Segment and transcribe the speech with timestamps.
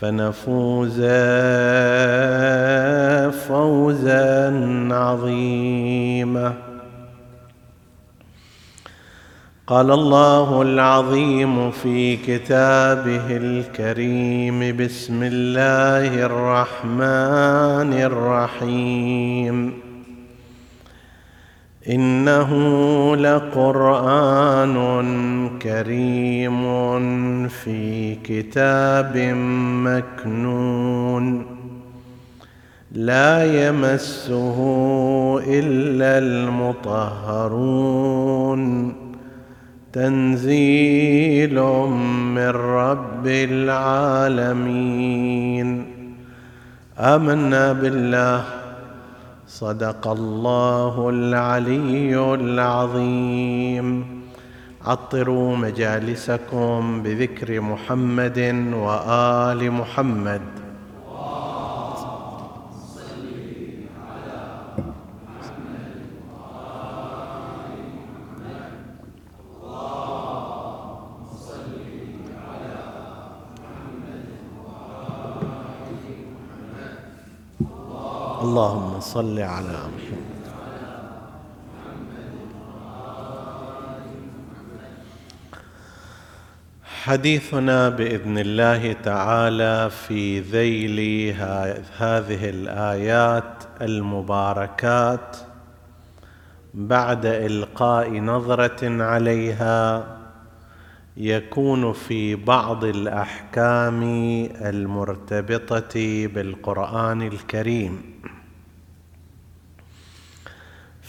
[0.00, 1.00] فنفوز
[3.48, 4.50] فوزا
[4.92, 6.52] عظيما.
[9.66, 19.89] قال الله العظيم في كتابه الكريم بسم الله الرحمن الرحيم.
[21.88, 22.50] إنه
[23.16, 24.76] لقرآن
[25.62, 26.62] كريم
[27.48, 29.16] في كتاب
[29.84, 31.46] مكنون.
[32.92, 34.56] لا يمسه
[35.46, 37.72] إلا المطهرون.
[39.92, 41.54] تنزيل
[42.34, 44.56] من رب العالمين.
[46.98, 48.59] آمنا بالله.
[49.60, 53.86] صدق الله العلي العظيم.
[54.86, 58.38] عطروا مجالسكم بذكر محمد
[58.74, 60.59] وآل محمد.
[78.40, 80.40] اللهم صل على محمد.
[87.04, 91.34] حديثنا بإذن الله تعالى في ذيل
[91.98, 95.36] هذه الآيات المباركات
[96.74, 100.06] بعد إلقاء نظرة عليها
[101.16, 104.02] يكون في بعض الأحكام
[104.60, 108.09] المرتبطة بالقرآن الكريم.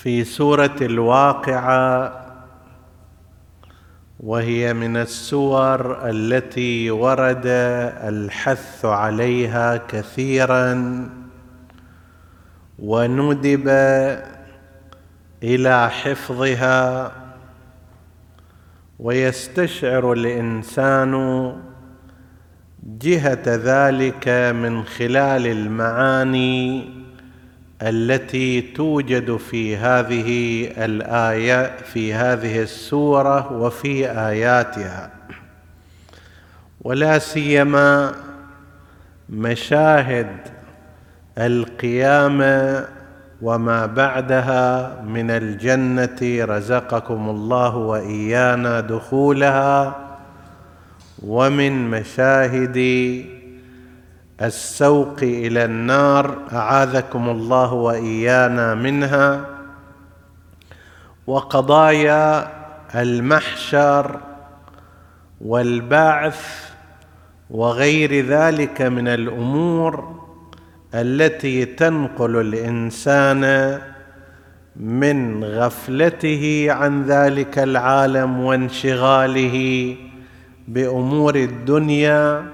[0.03, 2.13] في سورة الواقعة
[4.19, 11.09] وهي من السور التي ورد الحث عليها كثيرا
[12.79, 13.67] وندب
[15.43, 17.11] إلى حفظها
[18.99, 21.13] ويستشعر الإنسان
[22.83, 27.00] جهة ذلك من خلال المعاني.
[27.81, 35.09] التي توجد في هذه الآية في هذه السورة وفي آياتها.
[36.81, 38.13] ولا سيما
[39.29, 40.27] مشاهد
[41.37, 42.85] القيامة
[43.41, 49.95] وما بعدها من الجنة رزقكم الله وإيانا دخولها
[51.23, 52.77] ومن مشاهد
[54.41, 59.45] السوق إلى النار أعاذكم الله وإيانا منها.
[61.27, 62.51] وقضايا
[62.95, 64.19] المحشر
[65.41, 66.71] والبعث
[67.49, 70.21] وغير ذلك من الأمور
[70.93, 73.43] التي تنقل الإنسان
[74.75, 79.95] من غفلته عن ذلك العالم وانشغاله
[80.67, 82.45] بأمور الدنيا.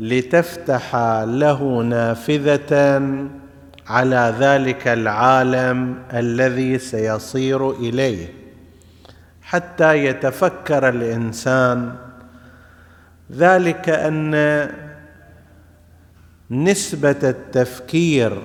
[0.00, 3.02] لتفتح له نافذة
[3.86, 8.44] على ذلك العالم الذي سيصير إليه.
[9.42, 11.92] حتى يتفكر الإنسان
[13.32, 14.70] ذلك أن
[16.50, 18.42] نسبة التفكير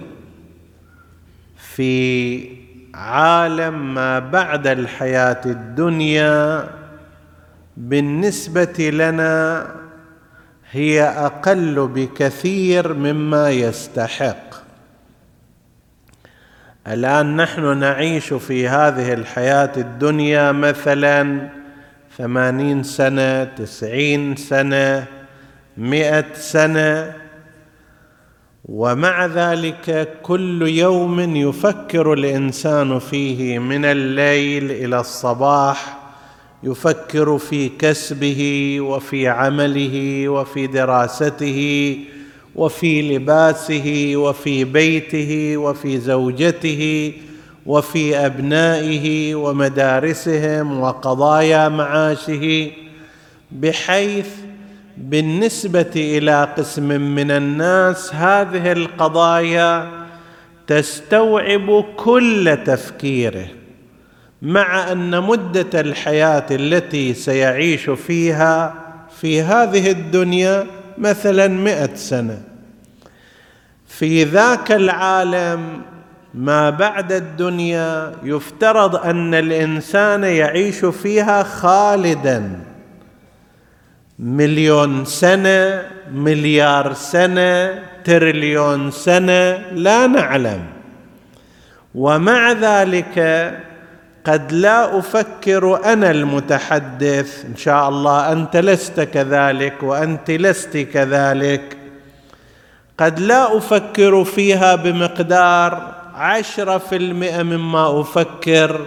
[1.57, 2.39] في
[2.93, 6.69] عالم ما بعد الحياة الدنيا
[7.77, 9.65] بالنسبة لنا
[10.71, 14.49] هي أقل بكثير مما يستحق.
[16.87, 21.49] الآن نحن نعيش في هذه الحياة الدنيا مثلا
[22.17, 25.05] ثمانين سنة تسعين سنة
[25.77, 27.13] مئة سنة
[28.65, 35.98] ومع ذلك كل يوم يفكر الإنسان فيه من الليل إلى الصباح
[36.63, 41.99] يفكر في كسبه وفي عمله وفي دراسته
[42.55, 47.13] وفي لباسه وفي بيته وفي زوجته
[47.65, 52.71] وفي أبنائه ومدارسهم وقضايا معاشه
[53.51, 54.27] بحيث
[54.97, 59.89] بالنسبة إلى قسم من الناس هذه القضايا
[60.67, 63.58] تستوعب كل تفكيره.
[64.41, 68.73] مع أن مدة الحياة التي سيعيش فيها
[69.21, 70.65] في هذه الدنيا
[70.97, 72.41] مثلا مئة سنة.
[73.87, 75.81] في ذاك العالم
[76.33, 82.59] ما بعد الدنيا يفترض أن الإنسان يعيش فيها خالدا.
[84.19, 90.65] مليون سنة مليار سنة تريليون سنة لا نعلم.
[91.95, 93.19] ومع ذلك
[94.29, 97.45] قد لا أفكر أنا المتحدث.
[97.45, 101.77] إن شاء الله أنت لست كذلك وأنت لست كذلك.
[102.97, 108.85] قد لا أفكر فيها بمقدار عشرة في المئة مما أفكر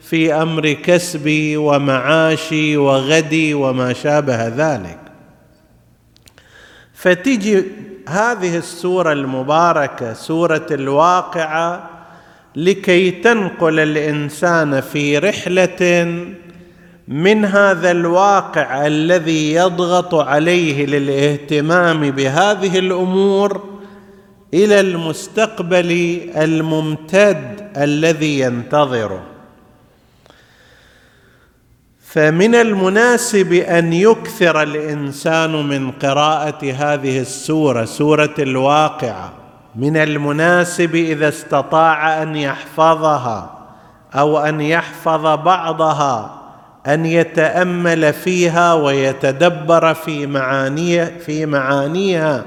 [0.00, 4.98] في أمر كسبي ومعاشي وغدي وما شابه ذلك.
[6.94, 7.64] فتجي
[8.08, 11.93] هذه السورة المباركة سورة الواقعة
[12.56, 16.04] لكي تنقل الإنسان في رحلة
[17.08, 23.74] من هذا الواقع الذي يضغط عليه للاهتمام بهذه الأمور
[24.54, 29.22] إلى المستقبل الممتد الذي ينتظره.
[32.00, 39.43] فمن المناسب أن يكثر الإنسان من قراءة هذه السورة سورة الواقعة.
[39.76, 43.50] من المناسب إذا استطاع أن يحفظها
[44.14, 46.40] أو أن يحفظ بعضها
[46.86, 52.44] أن يتأمل فيها ويتدبر في معانيها في معانيها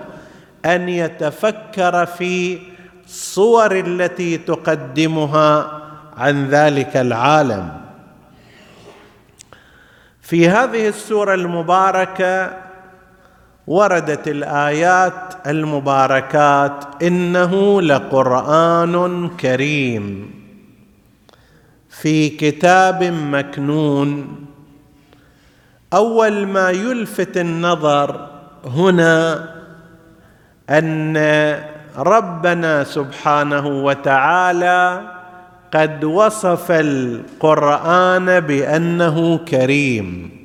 [0.65, 2.59] أن يتفكر في
[3.05, 5.81] الصور التي تقدمها
[6.17, 7.69] عن ذلك العالم.
[10.21, 12.66] في هذه السورة المباركة
[13.67, 20.31] وردت الآيات المباركات إنه لقرآن كريم.
[21.89, 24.27] في كتاب مكنون.
[25.93, 28.29] أول ما يلفت النظر
[28.65, 29.49] هنا
[30.69, 31.17] أن
[31.97, 35.01] ربنا سبحانه وتعالى
[35.73, 40.36] قد وصف القرآن بأنه كريم.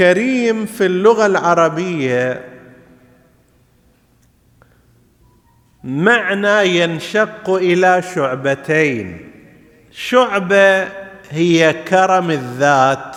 [0.00, 2.44] كريم في اللغة العربية
[5.84, 9.30] معنى ينشق إلى شعبتين.
[9.90, 10.88] شعبة
[11.30, 13.16] هي كرم الذات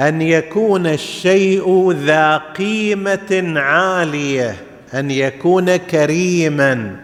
[0.00, 4.56] أن يكون الشيء ذا قيمة عالية
[4.94, 6.96] أن يكون كريما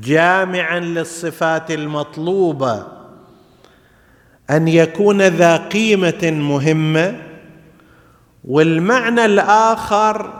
[0.00, 2.91] جامعا للصفات المطلوبة.
[4.50, 7.16] أن يكون ذا قيمة مهمة
[8.44, 10.30] والمعنى الآخر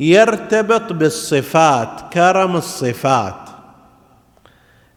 [0.00, 3.34] يرتبط بالصفات كرم الصفات.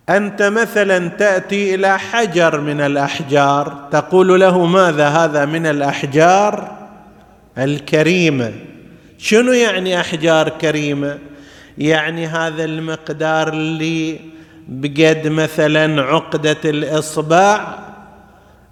[0.10, 6.72] أنت مثلا تأتي إلى حجر من الأحجار تقول له ماذا هذا من الأحجار؟
[7.58, 8.52] الكريمه
[9.18, 11.18] شنو يعني أحجار كريمة؟
[11.78, 14.20] يعني هذا المقدار اللي
[14.68, 17.78] بقد مثلا عقدة الإصبع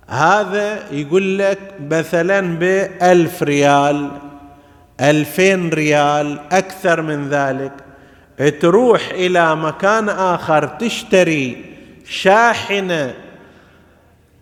[0.09, 1.59] هذا يقول لك
[1.91, 4.11] مثلا بألف ريال
[5.01, 7.71] ألفين ريال أكثر من ذلك.
[8.61, 11.65] تروح إلى مكان آخر تشتري
[12.05, 13.13] شاحنة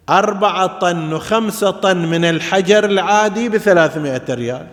[0.09, 4.67] أربعة طن وخمسة طن من الحجر العادي بثلاثمائة ريال.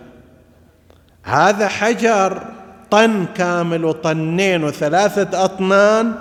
[1.22, 2.42] هذا حجر
[2.90, 6.12] طن كامل وطنين وثلاثة أطنان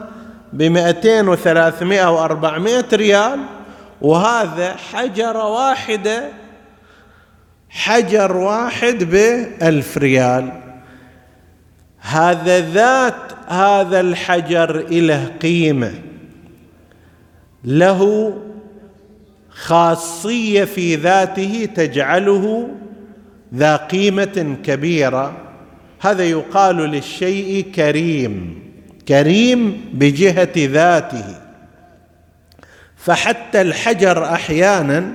[0.53, 3.39] بمئتين وثلاثمائة وأربعمائة ريال.
[4.03, 6.29] وهذا حجرة واحدة
[7.69, 10.51] حجر واحد بألف ريال.
[11.99, 15.93] هذا ذات هذا الحجر له قيمة.
[17.63, 18.33] له
[19.49, 22.69] خاصية في ذاته تجعله
[23.55, 25.37] ذا قيمة كبيرة.
[25.99, 28.63] هذا يقال للشيء كريم
[29.07, 31.42] كريم بجهة ذاته.
[33.05, 35.05] فحتى الحجر أحيانا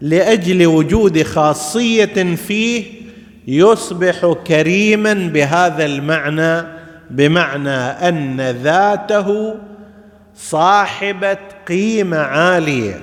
[0.00, 2.84] لأجل وجود خاصية فيه
[3.46, 6.66] يصبح كريما بهذا المعنى
[7.10, 9.54] بمعنى أن ذاته
[10.36, 13.00] صاحبه قيمة عالية.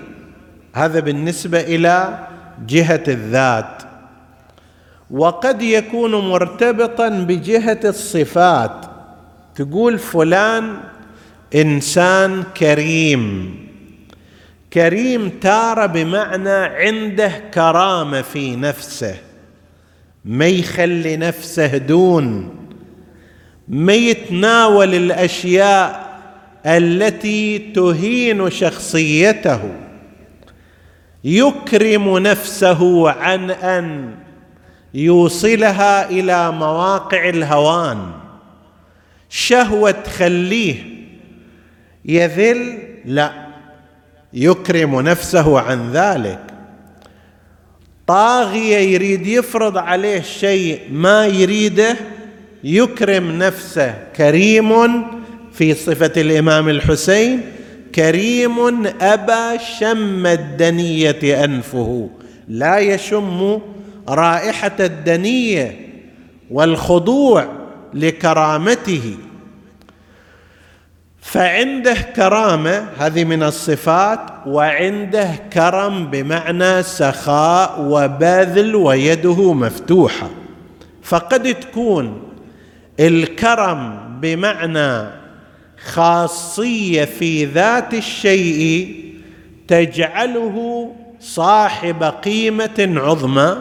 [0.73, 2.19] هذا بالنسبة إلى
[2.67, 3.83] جهة الذات.
[5.11, 8.85] وقد يكون مرتبطا بجهة الصفات.
[9.55, 10.77] تقول فلان
[11.55, 13.55] إنسان كريم.
[14.73, 19.15] كريم تاره بمعنى عنده كرامة في نفسه
[20.25, 22.55] ما يخلي نفسه دون
[23.67, 26.11] ما يتناول الأشياء
[26.65, 29.59] التي تهين شخصيته
[31.23, 34.15] يكرم نفسه عن أن
[34.93, 38.11] يوصلها إلى مواقع الهوان.
[39.29, 40.75] شهوة تخليه
[42.05, 43.40] يذل؟ لا.
[44.33, 46.39] يكرم نفسه عن ذلك.
[48.07, 51.95] طاغية يريد يفرض عليه شيء ما يريده
[52.63, 53.93] يكرم نفسه.
[54.15, 55.03] كريم
[55.53, 57.41] في صفة الإمام الحسين
[57.95, 62.09] كريم أبى شم الدنية أنفه.
[62.47, 63.59] لا يشم
[64.09, 65.79] رائحة الدنية
[66.51, 67.47] والخضوع
[67.93, 69.17] لكرامته.
[71.31, 80.29] فعنده كرامة هذه من الصفات وعنده كرم بمعنى سخاء وباذل ويده مفتوحة.
[81.03, 82.21] فقد تكون
[82.99, 85.09] الكرم بمعنى
[85.85, 88.95] خاصية في ذات الشيء
[89.67, 90.87] تجعله
[91.19, 93.57] صاحب قيمة عظمى.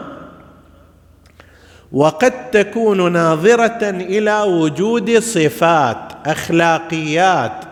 [1.91, 7.65] وقد تكون ناظرة إلى وجود صفات أخلاقيات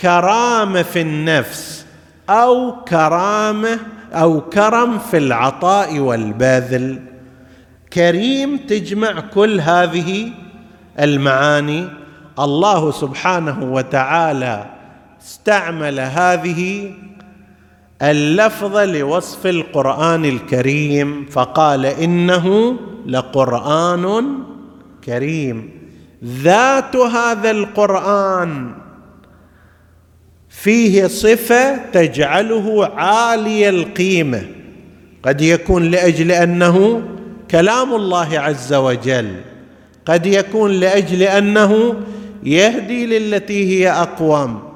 [0.00, 1.86] كرامة في النفس
[2.30, 3.78] أو كرامة
[4.12, 7.00] أو كرم في العطاء والباذل
[7.92, 10.30] كريم تجمع كل هذه
[11.00, 11.88] المعاني.
[12.38, 14.66] الله سبحانه وتعالى
[15.22, 16.92] استعمل هذه
[18.02, 24.24] اللفظه لوصف القرآن الكريم فقال إنه لقرآن
[25.04, 25.70] كريم.
[26.24, 28.70] ذات هذا القرآن
[30.48, 34.42] فيه صفة تجعله عالي القيمة.
[35.22, 37.02] قد يكون لأجل أنه
[37.50, 39.34] كلام الله عز وجل.
[40.06, 41.94] قد يكون لأجل أنه
[42.42, 44.71] يهدي للتي هي أقوم.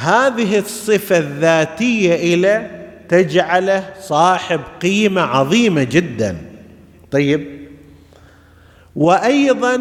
[0.00, 2.70] هذه الصفة الذاتية إلى
[3.08, 6.36] تجعله صاحب قيمة عظيمة جدا.
[7.10, 7.46] طيب.
[8.96, 9.80] وأيضا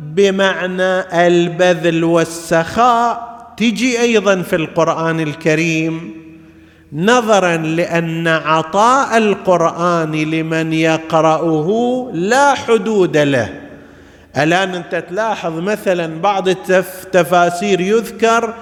[0.00, 6.14] بمعنى البذل والسخاء تجي أيضا في القرآن الكريم
[6.92, 13.60] نظرا لأن عطاء القرآن لمن يقرأه لا حدود له.
[14.36, 18.54] الآن أنت تلاحظ مثلا بعض التفاسير يذكر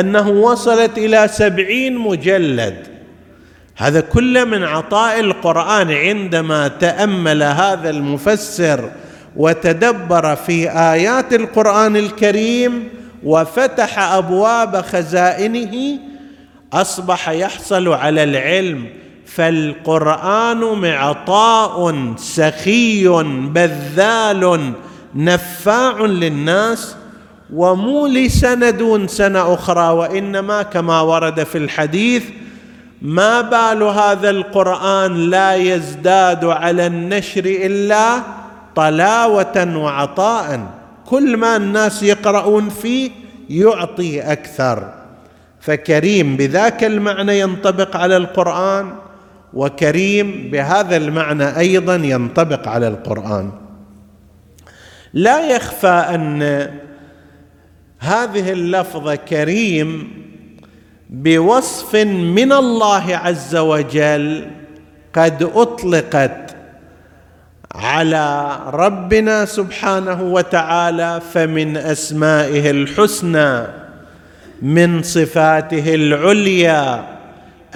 [0.00, 2.86] أنه وصلت إلى سبعين مجلد.
[3.76, 8.90] هذا كله من عطاء القرآن عندما تأمل هذا المفسر
[9.36, 12.88] وتدبر في آيات القرآن الكريم
[13.24, 15.98] وفتح أبواب خزائنه
[16.72, 18.86] أصبح يحصل على العلم
[19.26, 23.08] فالقرآن معطاء سخي
[23.54, 24.72] بذال
[25.14, 26.96] نفاع للناس
[27.52, 32.24] ومو لسنه دون سنة أخرى وإنما كما ورد في الحديث
[33.02, 38.22] ما بال هذا القرآن لا يزداد على النشر إلا
[38.76, 40.60] طلاوة وعطاء.
[41.06, 43.10] كل ما الناس يقرؤون فيه
[43.50, 44.94] يعطي أكثر.
[45.60, 48.92] فكريم بذاك المعنى ينطبق على القرآن
[49.54, 53.52] وكريم بهذا المعنى أيضا ينطبق على القرآن.
[55.14, 56.68] لا يخفى أن
[58.02, 60.08] هذه اللفظة كريم
[61.10, 64.50] بوصف من الله عز وجل
[65.14, 66.56] قد أطلقت
[67.74, 73.66] على ربنا سبحانه وتعالى فمن أسمائه الحسنى
[74.62, 77.06] من صفاته العليا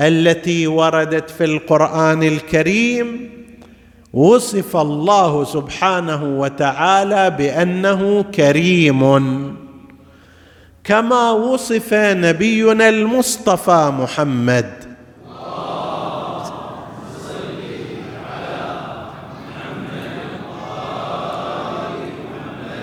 [0.00, 3.30] التي وردت في القرآن الكريم.
[4.12, 9.65] وصف الله سبحانه وتعالى بأنه كريم.
[10.86, 14.72] كما وصف نبينا المصطفى محمد.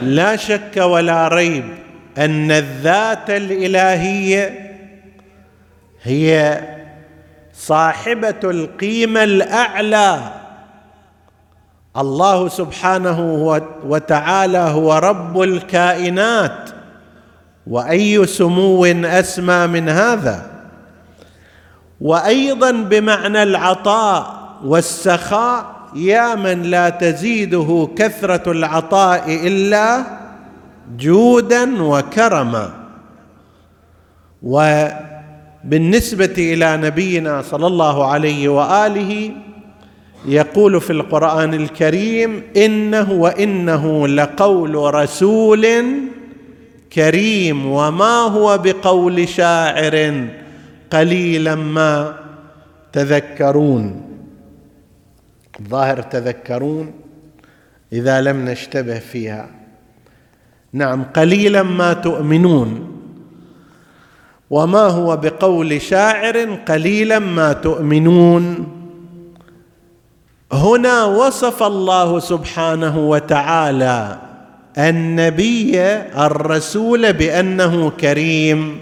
[0.02, 1.64] لا شك ولا ريب
[2.18, 4.76] أن الذات الإلهية
[6.04, 6.62] هي
[7.54, 10.20] صاحبة القيمة الأعلى.
[11.98, 13.20] الله سبحانه
[13.86, 16.73] وتعالى هو رب الكائنات.
[17.68, 20.52] وأي سمو أسمى من هذا.
[22.02, 30.04] وأيضا بمعنى العطاء والسخاء يا من لا تزيده كثرة العطاء إلا
[30.98, 32.74] جودا وكرما.
[34.44, 39.32] وبالنسبة إلى نبينا صلى الله عليه وآله
[40.26, 45.68] يقول في القرآن الكريم إنه وإنه لقول رسول
[46.96, 50.28] كريم وما هو بقول شاعر
[50.92, 52.16] قليلا ما
[52.94, 54.02] تذكرون.
[55.60, 56.92] الظاهر تذكرون
[57.94, 59.50] إذا لم نشتبه فيها.
[60.74, 62.90] نعم قليلا ما تؤمنون.
[64.50, 68.68] وما هو بقول شاعر قليلا ما تؤمنون.
[70.52, 74.20] هنا وصف الله سبحانه وتعالى
[74.78, 75.82] النبي
[76.18, 78.78] الرسول بأنه كريم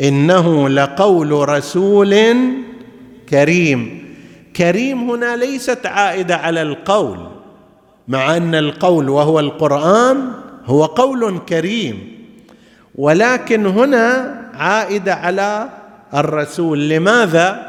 [0.00, 2.36] إنه لقول رسول
[3.28, 4.08] كريم.
[4.56, 7.18] كريم هنا ليست عائدة على القول
[8.08, 10.30] مع أن القول وهو القرآن
[10.66, 12.18] هو قول كريم
[12.94, 15.68] ولكن هنا عائدة على
[16.14, 16.88] الرسول.
[16.88, 17.68] لماذا؟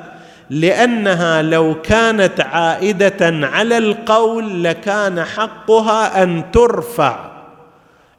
[0.50, 7.38] لأنها لو كانت عائدة على القول لكان حقها أن ترفع.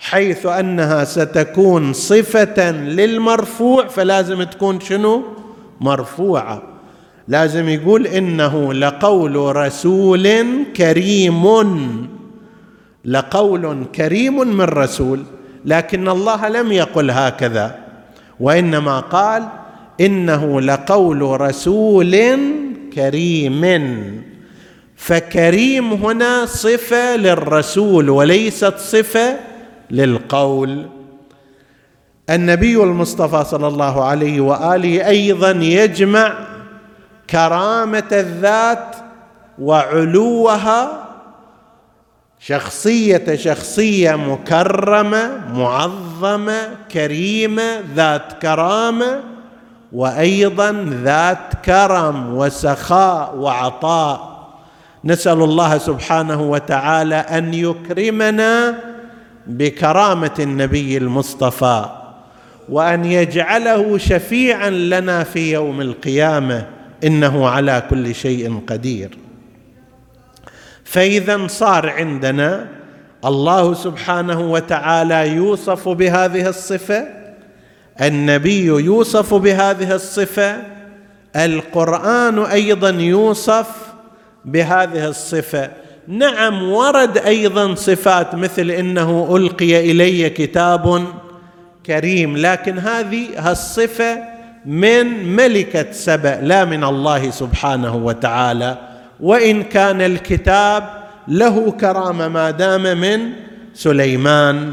[0.00, 5.22] حيث أنها ستكون صفة للمرفوع فلازم تكون شنو؟
[5.80, 6.62] مرفوعة.
[7.28, 11.46] لازم يقول إنه لقول رسول كريم.
[13.04, 15.22] لقول كريم من رسول
[15.64, 17.78] لكن الله لم يقل هكذا.
[18.40, 19.48] وإنما قال
[20.00, 22.16] إنه لقول رسول
[22.94, 24.22] كريم.
[24.96, 29.49] فكريم هنا صفة للرسول وليست صفة
[29.90, 30.86] للقول.
[32.30, 36.32] النبي المصطفى صلى الله عليه وآله أيضا يجمع
[37.30, 38.96] كرامة الذات
[39.58, 41.06] وعلوها
[42.40, 49.20] شخصية شخصية مكرمة معظمة كريمة ذات كرامة
[49.92, 54.30] وأيضا ذات كرم وسخاء وعطاء.
[55.04, 58.74] نسأل الله سبحانه وتعالى أن يكرمنا
[59.50, 61.84] بكرامة النبي المصطفى
[62.68, 66.66] وأن يجعله شفيعا لنا في يوم القيامة
[67.04, 69.18] إنه على كل شيء قدير.
[70.84, 72.68] فإذا صار عندنا
[73.24, 77.08] الله سبحانه وتعالى يوصف بهذه الصفة
[78.00, 80.56] النبي يوصف بهذه الصفة
[81.36, 83.66] القرآن أيضا يوصف
[84.44, 85.70] بهذه الصفة.
[86.08, 91.06] نعم ورد أيضا صفات مثل إنه ألقي إلي كتاب
[91.86, 94.18] كريم لكن هذه الصفه
[94.66, 98.78] من ملكة سبأ لا من الله سبحانه وتعالى.
[99.20, 100.90] وإن كان الكتاب
[101.28, 103.32] له كرامة ما دام من
[103.74, 104.72] سليمان.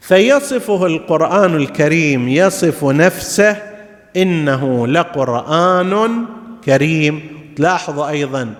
[0.00, 3.56] فيصفه القرآن الكريم يصف نفسه
[4.16, 6.24] إنه لقرآن
[6.64, 7.22] كريم.
[7.56, 8.54] تلاحظوا أيضا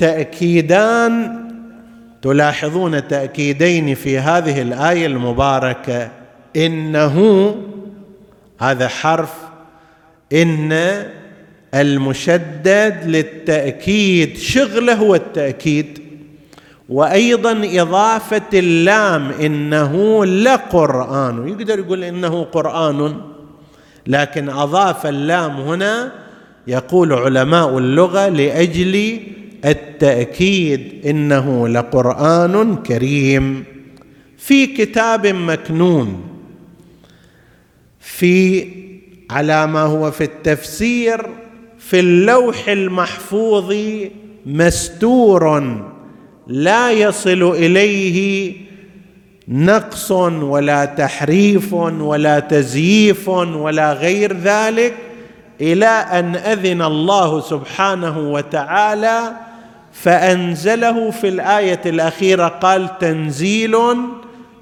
[0.00, 1.42] التأكيدان
[2.22, 6.10] تلاحظون تأكيدين في هذه الآية المباركة.
[6.56, 7.56] إنه
[8.58, 9.34] هذا حرف
[10.32, 11.02] إن
[11.74, 15.98] المشدد للتأكيد شغله هو التأكيد.
[16.88, 21.48] وأيضا إضافة اللام إنه لقرآن.
[21.48, 23.20] يقدر يقول إنه قرآن
[24.06, 26.21] لكن أضاف اللام هنا
[26.66, 29.20] يقول علماء اللغة لأجل
[29.64, 33.64] التأكيد إنه لقرآن كريم.
[34.38, 36.22] في كتاب مكنون
[38.00, 38.66] في
[39.30, 41.26] على ما هو في التفسير
[41.78, 43.74] في اللوح المحفوظ
[44.46, 45.76] مستور
[46.46, 48.52] لا يصل إليه
[49.48, 54.94] نقص ولا تحريف ولا تزييف ولا غير ذلك.
[55.62, 59.32] إلى أن أذن الله سبحانه وتعالى
[59.92, 63.76] فأنزله في الآية الأخيرة قال تنزيل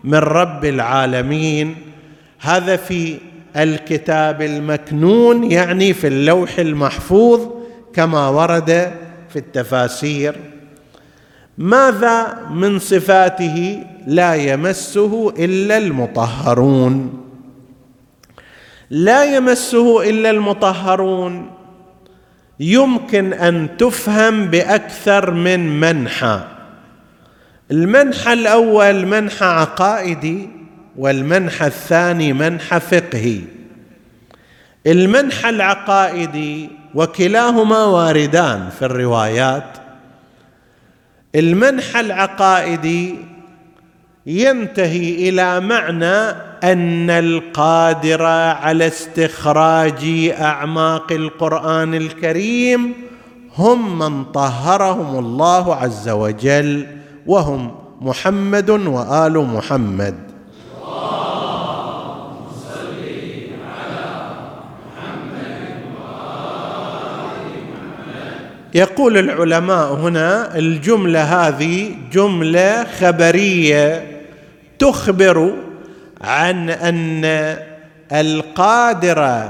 [0.05, 1.77] من رب العالمين.
[2.41, 3.19] هذا في
[3.57, 7.41] الكتاب المكنون يعني في اللوح المحفوظ
[7.95, 8.93] كما ورد
[9.29, 10.37] في التفاسير.
[11.59, 17.30] ماذا من صفاته لا يمسه إلا المطهرون؟
[18.91, 21.51] لا يمسه إلا المطهرون.
[22.61, 26.41] يمكن أن تفهم بأكثر من منحى.
[27.71, 30.49] المنحى الأول منحى عقائدي
[30.97, 33.41] والمنحى الثاني منحى فقهي.
[34.87, 39.79] المنحى العقائدي وكلاهما واردان في الروايات.
[41.35, 43.15] المنحى العقائدي
[44.27, 48.23] ينتهي إلى معنى أن القادر
[48.63, 52.93] على استخراج أعماق القرآن الكريم
[53.57, 56.87] هم من طهرهم الله عز وجل
[57.27, 60.15] وهم محمد وآل محمد.
[68.75, 74.05] يقول العلماء هنا الجملة هذه جملة خبرية
[74.79, 75.53] تخبر
[76.23, 77.25] عن أن
[78.13, 79.49] القادر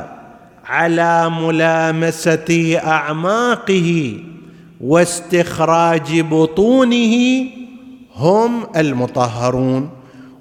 [0.67, 4.19] على ملامسة أعماقه
[4.81, 7.45] واستخراج بطونه
[8.17, 9.91] هم المطهرون.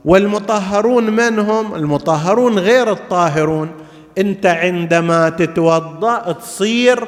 [0.05, 3.69] والمطهرون من هم؟ المطهرون غير الطاهرون.
[4.17, 7.07] أنت عندما تتوضأ تصير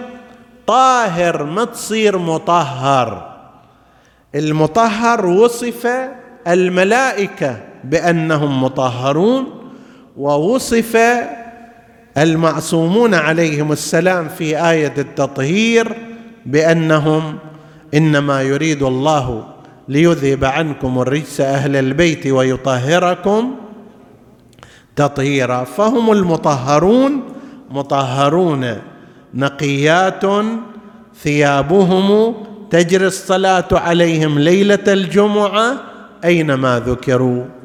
[0.67, 3.37] طاهر ما تصير مطهر.
[4.35, 5.87] المطهر وصف
[6.47, 7.70] الملائكة.
[7.83, 9.45] بأنهم مطهرون
[10.17, 10.97] ووصف
[12.17, 15.97] المعصومون عليهم السلام في آية التطهير
[16.45, 17.37] بأنهم
[17.93, 19.45] إنما يريد الله
[19.87, 23.55] ليذهب عنكم الرجس أهل البيت ويطهركم
[24.95, 25.63] تطهيرا.
[25.63, 27.23] فهم المطهرون
[27.71, 28.77] مطهرون.
[29.33, 30.23] نقيات
[31.23, 32.33] ثيابهم
[32.69, 35.77] تجري الصلاة عليهم ليلة الجمعة
[36.25, 37.60] أينما ذكروا.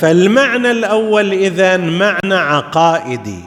[0.00, 3.44] فالمعنى الأول إذا معنى عقائدي.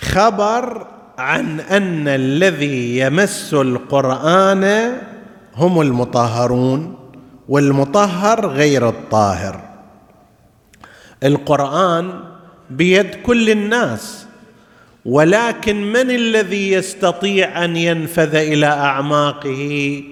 [0.00, 0.86] خبر
[1.18, 4.92] عن أن الذي يمس القرآن
[5.56, 6.98] هم المطهرون
[7.48, 9.60] والمطهر غير الطاهر.
[11.22, 12.20] القرآن
[12.70, 14.26] بيد كل الناس
[15.04, 20.02] ولكن من الذي يستطيع أن ينفذ إلى أعماقه؟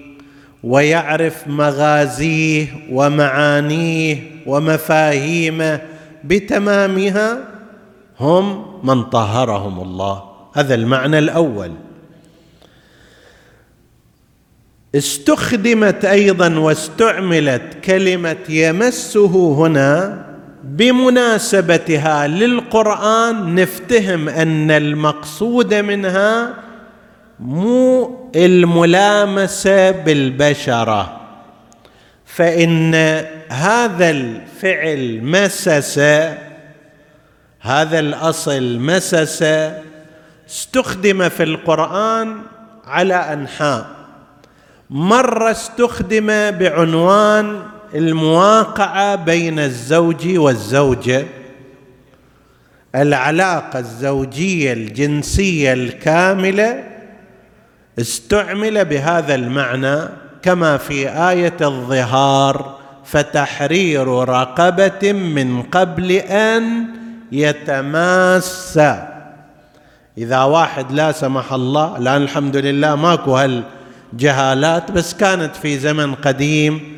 [0.63, 5.81] ويعرف مغازيه ومعانيه ومفاهيمه
[6.23, 7.37] بتمامها
[8.19, 10.23] هم من طهرهم الله.
[10.53, 11.71] هذا المعنى الأول.
[14.95, 20.25] استخدمت أيضا واستعملت كلمة يمسه هنا
[20.63, 26.53] بمناسبتها للقرآن نفتهم أن المقصود منها
[27.41, 31.21] مو الملامسة بالبشرة.
[32.25, 32.95] فإن
[33.49, 35.99] هذا الفعل مسس
[37.61, 39.45] هذا الأصل مسس
[40.49, 42.41] استخدم في القرآن
[42.85, 43.85] على أنحاء.
[44.89, 47.61] مرة استخدم بعنوان
[47.95, 51.25] المواقعة بين الزوج والزوجة.
[52.95, 56.90] العلاقة الزوجية الجنسية الكاملة
[58.01, 59.97] استعمل بهذا المعنى
[60.41, 66.85] كما في آية الظهار فتحرير رقبة من قبل أن
[67.31, 69.07] يتماسى
[70.17, 76.97] إذا واحد لا سمح الله الآن الحمد لله ماكو هالجهالات بس كانت في زمن قديم.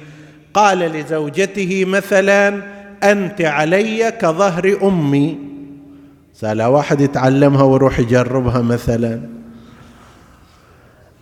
[0.53, 2.63] قال لزوجته مثلا
[3.03, 5.37] أنت علي كظهر أمي.
[6.33, 9.42] سأل واحد يتعلمها ويروح يجربها مثلا.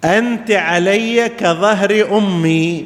[0.03, 2.85] أنت علي كظهر أمي.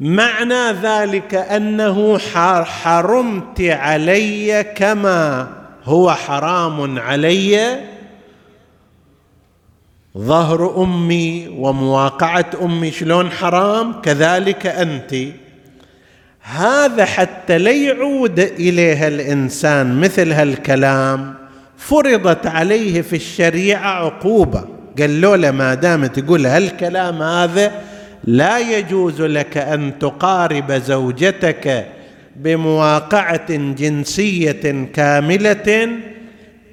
[0.00, 2.18] معنى ذلك أنه
[2.64, 5.48] حرمت علي كما
[5.84, 7.80] هو حرام علي.
[10.18, 15.14] ظهر أمي ومواقعة أمي شلون حرام؟ كذلك أنت.
[16.40, 21.34] هذا حتى لا يعود إليها الإنسان مثل هالكلام.
[21.76, 24.73] فرضت عليه في الشريعة عقوبة.
[24.98, 27.72] قالوا له ما دام تقول هالكلام هذا
[28.24, 31.86] لا يجوز لك أن تقارب زوجتك
[32.36, 35.88] بمواقعة جنسية كاملة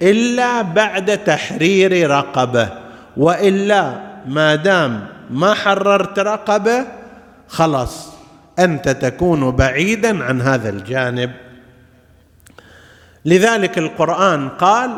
[0.01, 2.69] إلا بعد تحرير رقبة
[3.17, 6.85] وإلا ما دام ما حررت رقبة
[7.47, 8.13] خلاص
[8.59, 11.31] أنت تكون بعيدا عن هذا الجانب.
[13.25, 14.91] لذلك القرآن قال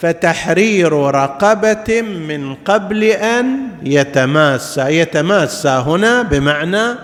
[0.00, 6.94] فتحرير رقبة من قبل أن يتماسى يتماسى هنا بمعنى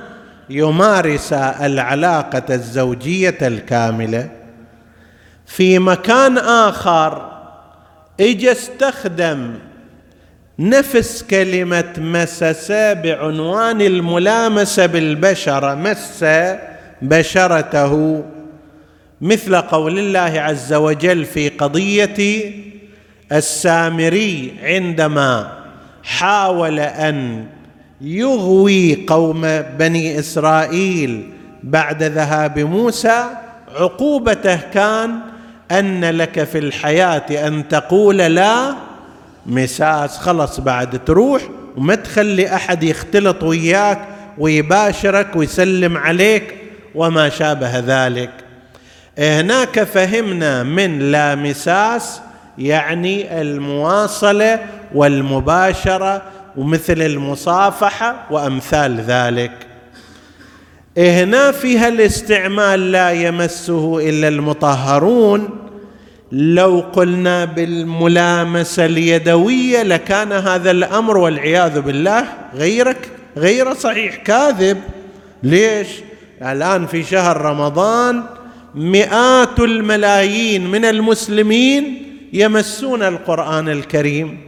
[0.50, 4.28] يمارس العلاقة الزوجية الكاملة.
[5.46, 7.32] في مكان آخر
[8.20, 9.54] اجى استخدم
[10.58, 16.24] نفس كلمة مسس بعنوان الملامسة بالبشره مس
[17.02, 18.24] بشرته
[19.20, 22.52] مثل قول الله عز وجل في قضية
[23.32, 25.52] السامري عندما
[26.02, 27.46] حاول أن
[28.00, 29.40] يغوي قوم
[29.78, 31.30] بني إسرائيل
[31.62, 33.24] بعد ذهاب موسى
[33.76, 35.18] عقوبته كان
[35.70, 38.74] أن لك في الحياة أن تقول لا
[39.46, 41.42] مساس خلص بعد تروح
[41.76, 44.08] وما تخلي أحد يختلط وياك
[44.38, 46.54] ويباشرك ويسلم عليك
[46.94, 48.30] وما شابه ذلك.
[49.18, 52.20] هناك فهمنا من لا مساس
[52.58, 54.60] يعني المواصلة
[54.94, 56.22] والمباشرة
[56.56, 59.52] ومثل المصافحة وأمثال ذلك.
[60.98, 65.48] هنا فيها الاستعمال لا يمسه إلا المطهرون.
[66.32, 74.16] لو قلنا بالملامسة اليدوية لكان هذا الأمر والعياذ بالله غيرك غير صحيح.
[74.16, 74.78] كاذب.
[75.42, 75.88] ليش؟
[76.42, 78.22] الآن في شهر رمضان
[78.74, 84.38] مئات الملايين من المسلمين يمسون القرآن الكريم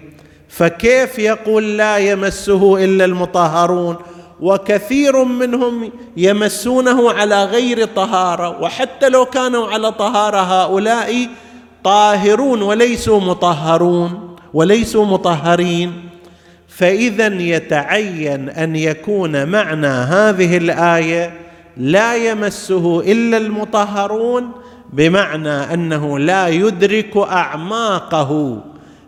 [0.48, 3.96] فكيف يقول لا يمسه إلا المطهرون؟
[4.40, 11.28] وكثير منهم يمسونه على غير طهارة وحتى لو كانوا على طهارة هؤلاء
[11.84, 16.08] طاهرون وليسوا مطهرون وليسوا مطهرين.
[16.68, 21.32] فإذا يتعين أن يكون معنى هذه الآية
[21.76, 24.50] لا يمسه إلا المطهرون
[24.92, 28.60] بمعنى أنه لا يدرك أعماقه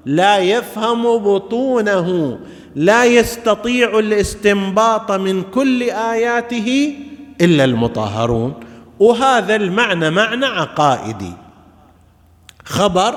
[0.06, 2.38] لا يفهم بطونه
[2.74, 6.94] لا يستطيع الاستنباط من كل آياته
[7.40, 8.54] إلا المطهرون.
[8.98, 11.32] وهذا المعنى معنى عقائدي.
[12.64, 13.14] خبر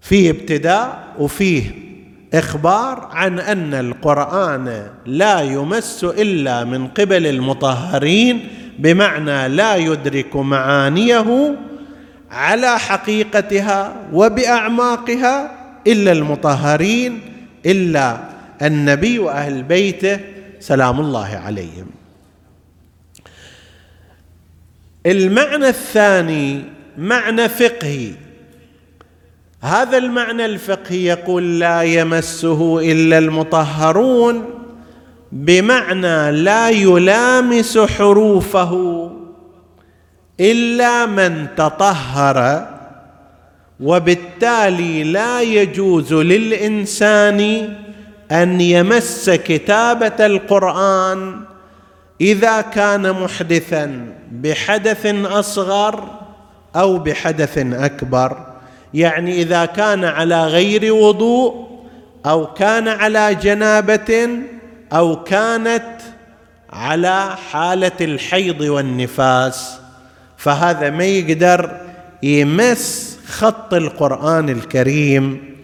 [0.00, 1.90] فيه ابتداء وفيه
[2.34, 8.48] إخبار عن أن القرآن لا يمس إلا من قبل المطهرين
[8.80, 11.56] بمعنى لا يدرك معانيه
[12.30, 15.50] على حقيقتها وبأعماقها
[15.86, 17.20] إلا المطهرين
[17.66, 18.20] إلا
[18.62, 20.20] النبي وأهل بيته
[20.60, 21.86] سلام الله عليهم.
[25.06, 26.64] المعنى الثاني
[26.98, 28.12] معنى فقهي.
[29.62, 34.59] هذا المعنى الفقهي يقول لا يمسه إلا المطهرون.
[35.32, 39.10] بمعنى لا يلامس حروفه
[40.40, 42.68] إلا من تطهر
[43.80, 47.68] وبالتالي لا يجوز للإنسان
[48.32, 51.40] أن يمس كتابة القرآن
[52.20, 56.08] إذا كان محدثا بحدث أصغر
[56.76, 58.46] أو بحدث أكبر.
[58.94, 61.70] يعني إذا كان على غير وضوء
[62.26, 64.28] أو كان على جنابة
[64.92, 65.96] أو كانت
[66.72, 69.78] على حالة الحيض والنفاس
[70.36, 71.80] فهذا ما يقدر
[72.22, 75.54] يمس خط القرآن الكريم.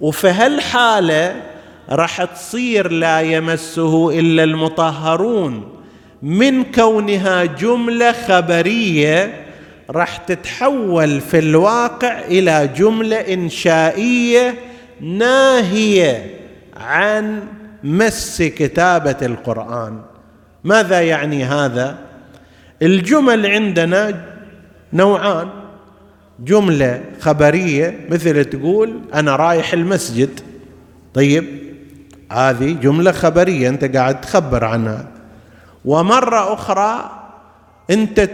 [0.00, 1.42] وفي هالحالة
[1.90, 5.74] راح تصير لا يمسه إلا المطهرون.
[6.22, 9.44] من كونها جملة خبرية
[9.90, 14.54] راح تتحول في الواقع إلى جملة إنشائية
[15.00, 16.34] ناهية
[16.76, 17.42] عن
[17.84, 20.00] مس كتابة القرآن.
[20.64, 21.98] ماذا يعني هذا؟
[22.82, 24.24] الجمل عندنا
[24.92, 25.48] نوعان.
[26.40, 30.40] جملة خبرية مثل تقول أنا رايح المسجد.
[31.14, 31.44] طيب
[32.32, 35.08] هذه جملة خبرية أنت قاعد تخبر عنها.
[35.84, 37.10] ومرة أخرى
[37.90, 38.30] أنت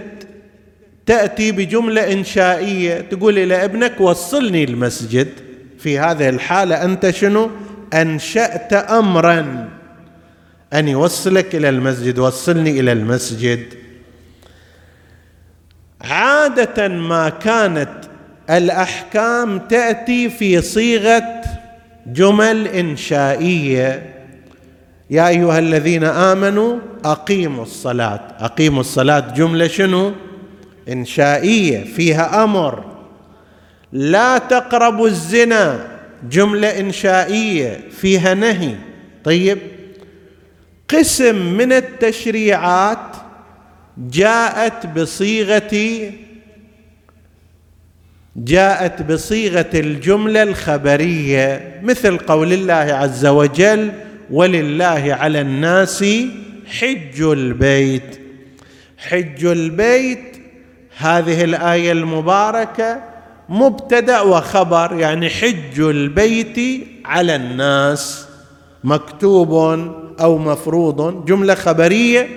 [1.06, 5.28] تأتي بجملة إنشائية تقول إلى ابنك وصلني المسجد.
[5.78, 7.50] في هذه الحالة أنت شنو؟
[7.94, 9.68] أنشأت امرا.
[10.72, 13.74] ان يوصلك إلى المسجد وصلني إلى المسجد.
[16.00, 17.90] عادة ما كانت
[18.50, 21.42] الأحكام تأتي في صيغة
[22.06, 24.14] جمل إنشائية.
[25.10, 28.20] يا أيها الذين آمنوا أقيموا الصلاة.
[28.38, 30.12] أقيموا الصلاة جملة شنو؟
[30.88, 32.84] إنشائية فيها أمر.
[33.92, 35.93] لا تقربوا الزنا.
[36.30, 38.74] جملة إنشائية فيها نهي.
[39.24, 39.58] طيب
[40.88, 43.16] قسم من التشريعات
[43.98, 46.12] جاءت بصيغة
[48.36, 53.92] جاءت بصيغة الجملة الخبرية مثل قول الله عز وجل
[54.30, 56.04] ولله على الناس
[56.66, 58.20] حج البيت
[58.98, 60.36] حج البيت
[60.96, 63.13] هذه الآية المباركة
[63.48, 68.26] مبتدأ وخبر يعني حج البيت على الناس
[68.84, 69.52] مكتوب
[70.20, 72.28] أو مفروض جملة خبرية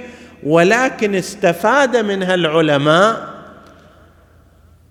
[0.43, 3.37] ولكن استفاد منها العلماء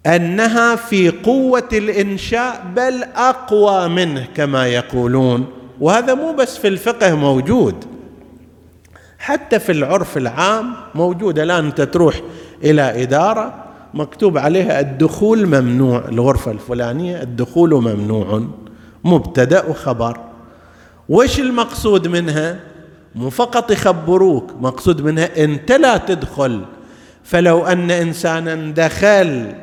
[0.07, 5.46] أنها في قوة الإنشاء بل أقوى منه كما يقولون.
[5.81, 7.85] وهذا مو بس في الفقه موجود
[9.18, 11.38] حتى في العرف العام موجود.
[11.38, 12.20] الآن أنت تروح
[12.64, 13.65] إلى إدارة
[13.96, 18.42] مكتوب عليها الدخول ممنوع الغرفة الفلانية الدخول ممنوع
[19.04, 20.20] مبتدأ وخبر.
[21.09, 22.61] وش المقصود منها؟
[23.14, 26.64] مو فقط يخبروك مقصود منها أنت لا تدخل.
[27.24, 29.54] فلو أن إنسانا دخل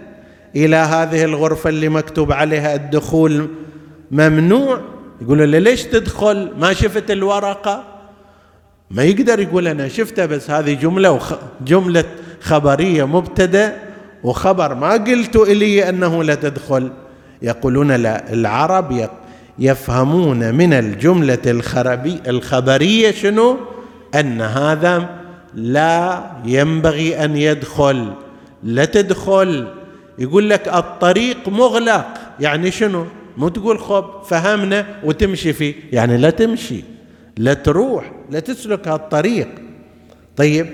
[0.56, 3.48] إلى هذه الغرفة اللي مكتوب عليها الدخول
[4.12, 4.82] ممنوع
[5.22, 7.84] يقول له ليش تدخل؟ ما شفت الورقة؟
[8.92, 11.34] ما يقدر يقول أنا شفتها بس هذه جملة وخ...
[11.66, 12.06] جملة
[12.42, 13.93] خبرية مبتدأ.
[14.24, 16.92] وخبر ما قلت إلي أنه لا تدخل.
[17.42, 19.10] يقولون لا العرب
[19.60, 23.58] يفهمون من الجملة الخربي الخبرية شنو؟
[24.16, 25.10] أن هذا
[25.54, 28.14] لا ينبغي أن يدخل.
[28.64, 29.68] لا تدخل.
[30.20, 32.06] يقول لك الطريق مغلق.
[32.40, 33.06] يعني شنو؟
[33.38, 35.76] مو تقول خب فهمنا وتمشي فيه.
[35.92, 36.84] يعني لا تمشي
[37.38, 39.48] لا تروح لا تسلك هالطريق.
[40.38, 40.68] طيب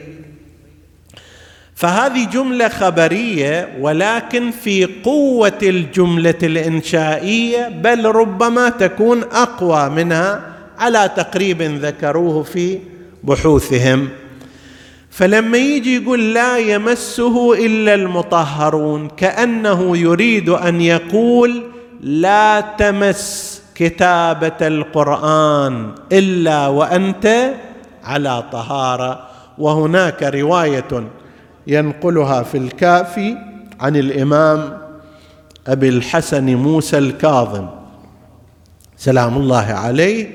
[1.80, 10.42] فهذه جملة خبرية ولكن في قوة الجملة الإنشائية بل ربما تكون أقوى منها
[10.80, 12.80] على تقريب ذكروه في
[13.24, 14.10] بحوثهم.
[15.10, 21.64] فلما يجي يقول لا يمسه إلا المطهرون كأنه يريد أن يقول
[22.02, 27.54] لا تمس كتابة القرآن إلا وأنت
[28.04, 29.30] على طهارة.
[29.58, 31.04] وهناك رواية
[31.70, 33.38] ينقلها في الكافي
[33.80, 34.78] عن الإمام
[35.68, 37.68] أبي الحسن موسى الكاظم.
[38.98, 40.28] سلام الله عليه.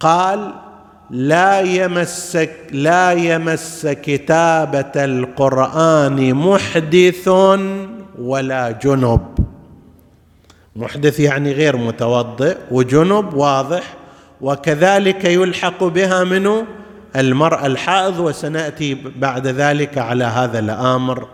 [0.00, 0.54] قال
[1.10, 2.38] لا يمس
[2.72, 7.28] لا يمس كتابة القرآن محدث
[8.18, 9.20] ولا جنب.
[10.76, 13.82] محدث يعني غير متوضئ وجنب واضح
[14.40, 16.66] وكذلك يلحق بها منه
[17.16, 21.28] المرأة الحائض وسنأتي بعد ذلك على هذا الأمر.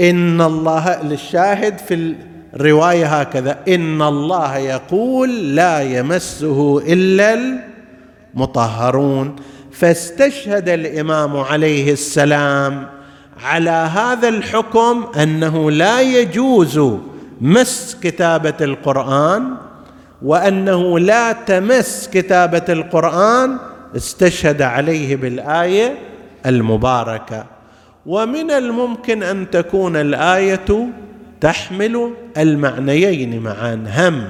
[0.00, 2.14] إن الله للشاهد في
[2.54, 7.38] الرواية هكذا إن الله يقول لا يمسه إلا
[8.34, 9.36] مطهرون
[9.72, 12.86] فاستشهد الإمام عليه السلام
[13.44, 16.80] على هذا الحكم أنه لا يجوز
[17.40, 19.54] مس كتابة القرآن
[20.22, 23.58] وأنه لا تمس كتابة القرآن
[23.96, 25.98] استشهد عليه بالآية
[26.46, 27.44] المباركة.
[28.06, 30.88] ومن الممكن أن تكون الآية
[31.40, 33.84] تحمل المعنيين معا.
[33.96, 34.24] هم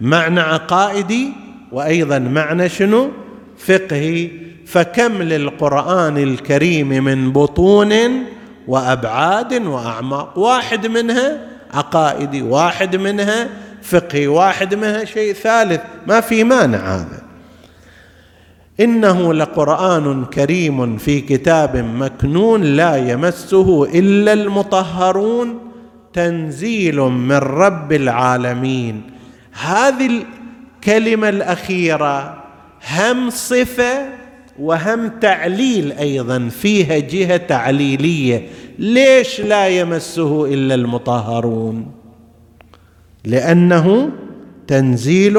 [0.00, 1.32] معنى عقائدي
[1.72, 3.10] وأيضا معنى شنو؟
[3.58, 4.30] فقهي.
[4.66, 7.92] فكم للقرآن الكريم من بطون
[8.68, 10.38] وأبعاد وأعماق.
[10.38, 11.40] واحد منها
[11.74, 13.48] عقائدي واحد منها
[13.82, 15.80] فقهي واحد منها شيء ثالث.
[16.06, 17.21] ما في مانع هذا.
[18.80, 25.58] إنه لقرآن كريم في كتاب مكنون لا يمسه إلا المطهرون
[26.12, 29.02] تنزيل من رب العالمين.
[29.52, 30.22] هذه
[30.80, 32.42] الكلمة الأخيرة
[32.98, 34.08] هم صفة
[34.58, 38.48] وهم تعليل أيضا فيها جهة تعليلية.
[38.78, 41.86] ليش لا يمسه إلا المطهرون؟
[43.24, 44.10] لأنه
[44.66, 45.38] تنزيل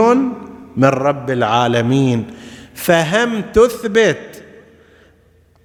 [0.77, 2.25] من رب العالمين.
[2.75, 4.43] فهم تثبت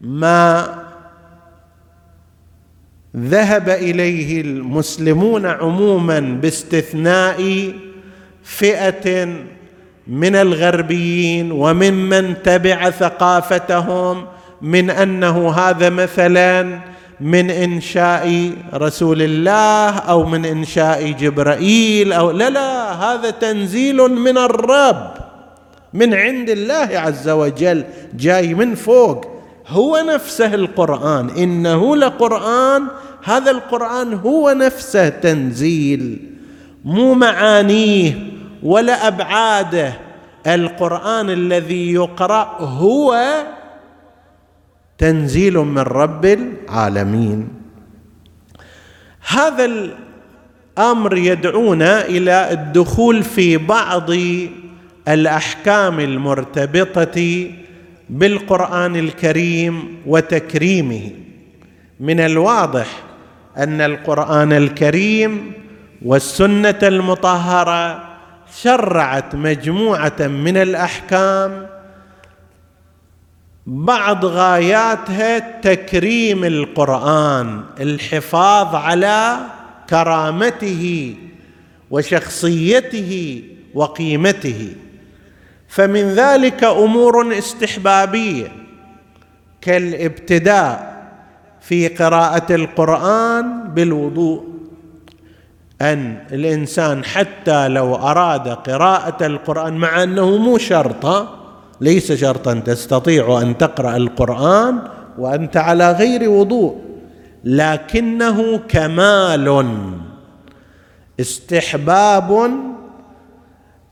[0.00, 0.74] ما
[3.16, 7.72] ذهب إليه المسلمون عموما باستثناء
[8.44, 9.28] فئة
[10.06, 14.26] من الغربيين وممن تبع ثقافتهم
[14.62, 16.78] من أنه هذا مثلا
[17.20, 25.27] من إنشاء رسول الله أو من إنشاء جبرائيل أو لا لا هذا تنزيل من الرب.
[25.92, 27.84] من عند الله عز وجل
[28.14, 29.24] جاي من فوق.
[29.68, 31.30] هو نفسه القرآن.
[31.30, 32.82] إنه لقرآن.
[33.24, 36.30] هذا القرآن هو نفسه تنزيل.
[36.84, 38.18] مو معانيه
[38.62, 39.92] ولا أبعاده.
[40.46, 43.18] القرآن الذي يقرأ هو
[44.98, 47.48] تنزيل من رب العالمين.
[49.28, 54.10] هذا الأمر يدعونا إلى الدخول في بعض
[55.08, 57.50] الأحكام المرتبطة
[58.10, 61.10] بالقرآن الكريم وتكريمه.
[62.00, 63.02] من الواضح
[63.56, 65.52] أن القرآن الكريم
[66.02, 68.04] والسنة المطهرة
[68.62, 71.66] شرعت مجموعة من الأحكام
[73.66, 79.38] بعض غاياتها تكريم القرآن الحفاظ على
[79.90, 81.14] كرامته
[81.90, 83.42] وشخصيته
[83.74, 84.72] وقيمته.
[85.68, 88.52] فمن ذلك أمور استحبابية
[89.60, 90.98] كالابتداء
[91.60, 94.44] في قراءة القرآن بالوضوء
[95.80, 101.34] أن الإنسان حتى لو أراد قراءة القرآن مع أنه مو شرطه
[101.80, 104.78] ليس شرطا تستطيع أن تقرأ القرآن
[105.18, 106.76] وأنت على غير وضوء
[107.44, 109.64] لكنه كمال.
[111.20, 112.50] استحباب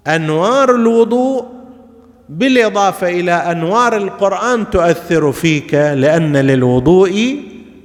[0.06, 1.55] أنوار الوضوء
[2.28, 7.36] بالإضافة إلى أنوار القرآن تؤثر فيك لأن للوضوء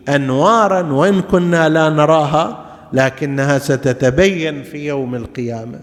[0.09, 5.79] أنوارا وإن كنا لا نراها لكنها ستتبين في يوم القيامة.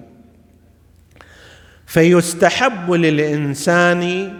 [1.86, 4.32] فيستحب للإنسان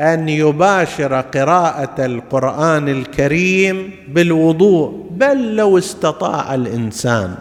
[0.00, 7.34] أن يباشر قراءة القرآن الكريم بالوضوء بل لو استطاع الإنسان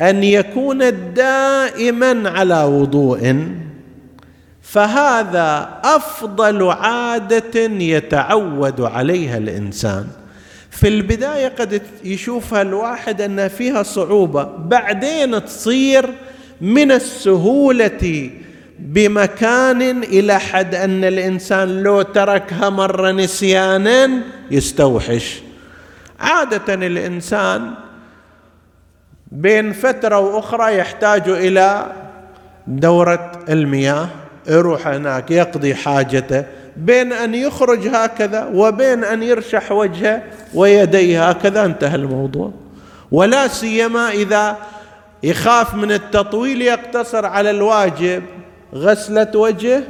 [0.00, 0.78] أن يكون
[1.14, 3.36] دائما على وضوء.
[4.68, 10.06] فهذا أفضل عادة يتعود عليها الإنسان.
[10.70, 16.14] في البداية قد يشوفها الواحد انها فيها صعوبة بعدين تصير
[16.60, 18.30] من السهولة
[18.78, 24.10] بمكان إلى حد أن الإنسان لو تركها مرة نسيانا
[24.50, 25.40] يستوحش.
[26.20, 27.74] عادة الإنسان
[29.32, 31.92] بين فترة وأخرى يحتاج إلى
[32.66, 34.08] دورة المياه.
[34.48, 36.44] يروح هناك يقضي حاجته.
[36.76, 40.22] بين أن يخرج هكذا وبين أن يرشح وجهه
[40.54, 42.52] ويديه هكذا انتهى الموضوع.
[43.10, 44.56] ولا سيما إذا
[45.22, 48.22] يخاف من التطويل يقتصر على الواجب.
[48.74, 49.82] غسلة وجه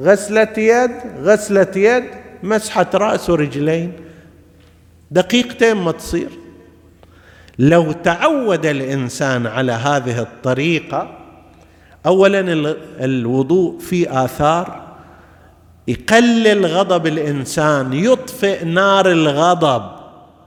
[0.00, 0.90] غسلة يد
[1.22, 2.04] غسلة يد
[2.42, 3.92] مسحة رأس ورجلين.
[5.10, 6.28] دقيقتين ما تصير.
[7.58, 11.21] لو تعود الإنسان على هذه الطريقة
[12.06, 14.82] اولا الوضوء في آثار
[15.88, 19.82] يقلل غضب الإنسان يطفئ نار الغضب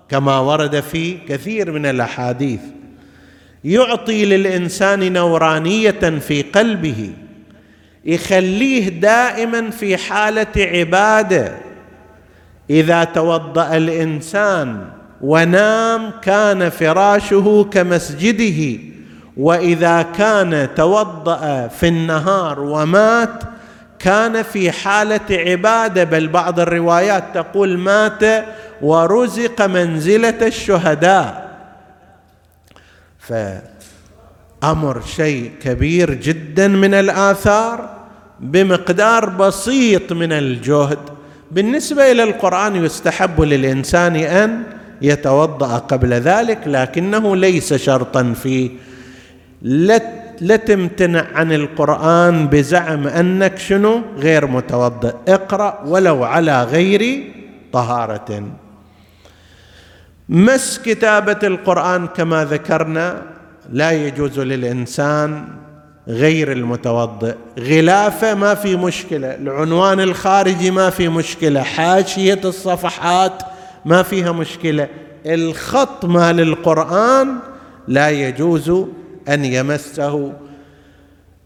[0.10, 2.60] كما ورد في كثير من الأحاديث.
[3.64, 7.14] يعطي للإنسان نورانية في قلبه
[8.06, 11.56] يخليه دائما في حالة عبادة.
[12.70, 14.88] إذا توضأ الإنسان
[15.22, 18.80] ونام كان فراشه كمسجده
[19.38, 23.44] وإذا كان توضأ في النهار ومات
[24.00, 28.46] كان في حالة عبادة بل بعض الروايات تقول مات
[28.82, 31.46] ورزق منزلة الشهداء.
[33.20, 37.90] فأمر شيء كبير جدا من الآثار
[38.40, 41.00] بمقدار بسيط من الجهد.
[41.52, 44.64] بالنسبة إلى القرآن يستحب للإنسان أن
[45.02, 48.72] يتوضأ قبل ذلك لكنه ليس شرطا في
[50.42, 55.14] لا تمتنع عن القرآن بزعم أنك شنو؟ غير متوضئ.
[55.28, 57.34] اقرأ ولو على غير
[57.74, 58.44] طهارة.
[60.30, 63.22] مس كتابة القرآن كما ذكرنا
[63.72, 65.48] لا يجوز للإنسان
[66.08, 67.36] غير المتوضئ.
[67.60, 73.44] غلافة ما في مشكلة العنوان الخارجي ما في مشكلة حاشية الصفحات
[73.86, 74.88] ما فيها مشكلة.
[75.26, 77.36] الخط مال القرآن
[77.88, 78.72] لا يجوز
[79.30, 80.34] أن يمسه.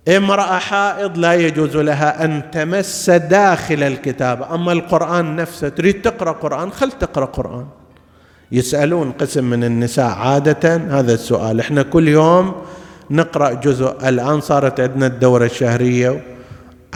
[0.07, 5.69] امرأة حائض لا يجوز لها أن تمس داخل الكتاب أما القرآن نفسه.
[5.69, 7.65] تريد تقرأ قرآن؟ خل تقرأ قرآن.
[8.51, 10.75] يسألون قسم من النساء عادة.
[10.75, 11.59] هذا السؤال.
[11.59, 12.55] إحنا كل يوم
[13.11, 14.09] نقرأ جزء.
[14.09, 16.23] الآن صارت عندنا الدورة الشهرية.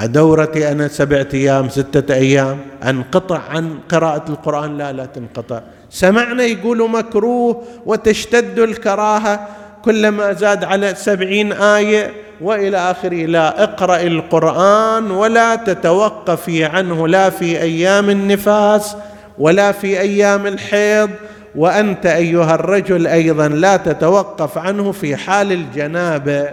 [0.03, 2.57] دورتي أنا سبعة أيام ستة أيام.
[2.83, 5.61] أنقطع عن قراءة القرآن؟ لا لا تنقطع.
[5.89, 9.47] سمعنا يقولوا مكروه وتشتد الكراهة.
[9.85, 13.25] كلما زاد على سبعين آية وإلى آخره.
[13.25, 17.07] لا اقرأ القرآن ولا تتوقفي عنه.
[17.07, 18.95] لا في أيام النفاس
[19.39, 21.09] ولا في أيام الحيض.
[21.55, 26.49] وأنت أيها الرجل أيضا لا تتوقف عنه في حال الجنابة.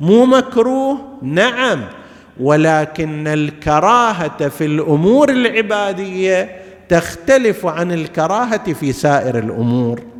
[0.00, 1.80] مو مكروه؟ نعم.
[2.40, 6.50] ولكن الكراهة في الأمور العبادية
[6.88, 10.13] تختلف عن الكراهة في سائر الأمور.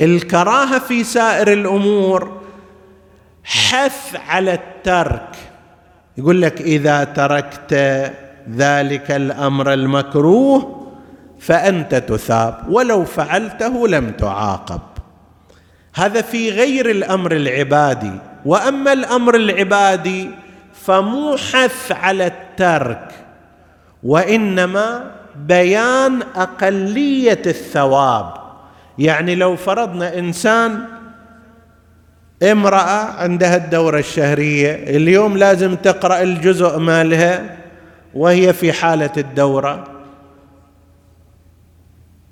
[0.00, 2.40] الكراهة في سائر الأمور
[3.44, 5.36] حث على الترك.
[6.18, 7.72] يقول لك إذا تركت
[8.50, 10.86] ذلك الأمر المكروه
[11.40, 14.80] فأنت تثاب ولو فعلته لم تعاقب.
[15.94, 18.12] هذا في غير الأمر العبادي.
[18.44, 20.30] وأما الأمر العبادي
[20.84, 23.14] فمو حث على الترك
[24.02, 28.47] وإنما بيان أقلية الثواب.
[28.98, 30.84] يعني لو فرضنا إنسان
[32.42, 37.56] امرأة عندها الدورة الشهرية اليوم لازم تقرأ الجزء مالها
[38.14, 39.84] وهي في حالة الدورة.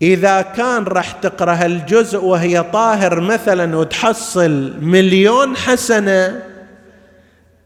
[0.03, 6.43] إذا كان راح تقرأ الجزء وهي طاهر مثلا وتحصل مليون حسنة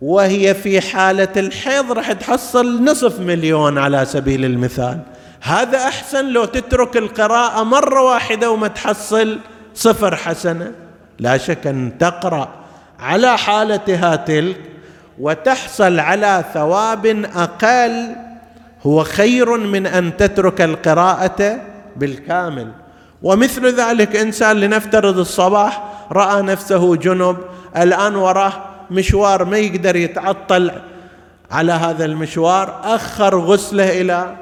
[0.01, 5.01] وهي في حالة الحيض راح تحصل نصف مليون على سبيل المثال.
[5.41, 9.39] هذا أحسن لو تترك القراءة مرة واحدة وما تحصل
[9.75, 10.73] صفر حسنة.
[11.19, 12.49] لا شك أن تقرأ
[13.01, 14.61] على حالتها تلك
[15.19, 18.17] وتحصل على ثواب أقل
[18.87, 21.61] هو خير من أن تترك القراءة
[21.97, 22.73] بالكامل.
[23.23, 25.83] ومثل ذلك إنسان لنفترض الصباح
[26.13, 27.37] رأى نفسه جنب
[27.77, 28.53] الآن وراه
[28.91, 30.73] مشوار ما يقدر يتعطل
[31.51, 34.37] على هذا المشوار أخر غسله إلى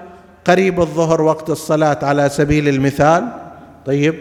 [0.45, 3.28] قريب الظهر وقت الصلاة على سبيل المثال.
[3.86, 4.14] طيب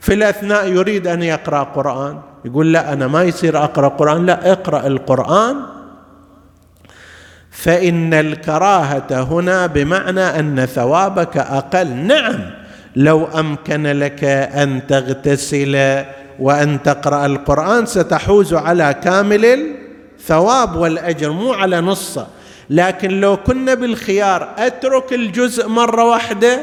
[0.00, 2.18] في الأثناء يريد أن يقرأ قرآن.
[2.44, 4.26] يقول لا أنا ما يصير أقرأ قرآن.
[4.26, 5.56] لا اقرأ القرآن.
[7.50, 11.88] فإن الكراهة هنا بمعنى أن ثوابك أقل.
[11.88, 12.40] نعم
[12.96, 16.04] لو أمكن لك أن تغتسل
[16.38, 19.74] وأن تقرأ القرآن ستحوز على كامل
[20.18, 22.26] الثواب والأجر مو على نصه.
[22.70, 26.60] لكن لو كنا بالخيار أترك الجزء مرة واحدة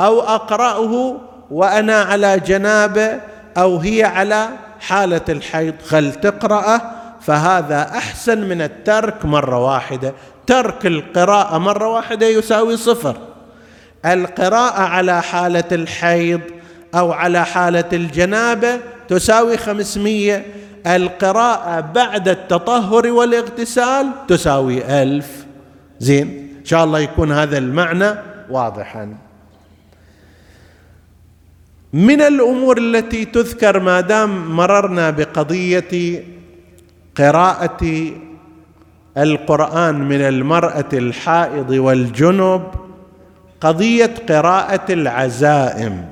[0.00, 1.20] أو أقرأه
[1.50, 3.20] وأنا على جنابة
[3.56, 4.48] أو هي على
[4.80, 6.80] حالة الحيض خل تقرأه
[7.20, 10.14] فهذا أحسن من الترك مرة واحدة.
[10.46, 13.16] ترك القراءة مرة واحدة يساوي صفر.
[14.06, 16.40] القراءة على حالة الحيض
[16.94, 20.46] أو على حالة الجنابة تساوي خمسمية.
[20.86, 25.46] القراءة بعد التطهر والاغتسال تساوي ألف.
[25.98, 26.28] زين؟
[26.60, 28.14] إن شاء الله يكون هذا المعنى
[28.50, 29.16] واضحا.
[31.92, 36.24] من الأمور التي تذكر ما دام مررنا بقضية
[37.16, 38.10] قراءة
[39.18, 42.62] القرآن من المرأة الحائض والجنب
[43.60, 46.04] قضية قراءة العزائم.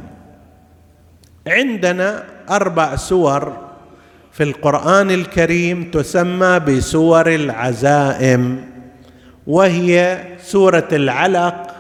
[1.47, 3.72] عندنا أربع سور
[4.33, 8.65] في القرآن الكريم تسمى بسور العزائم
[9.47, 11.75] وهي سورة العلق.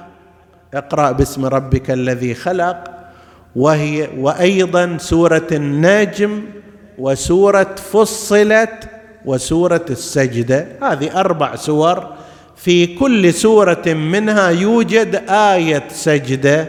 [0.74, 2.84] اقرأ باسم ربك الذي خلق
[3.56, 6.42] وهي وأيضا سورة النجم
[6.98, 8.88] وسورة فصلت
[9.24, 10.66] وسورة السجدة.
[10.82, 12.14] هذه أربع سور
[12.56, 16.68] في كل سورة منها يوجد آية سجدة.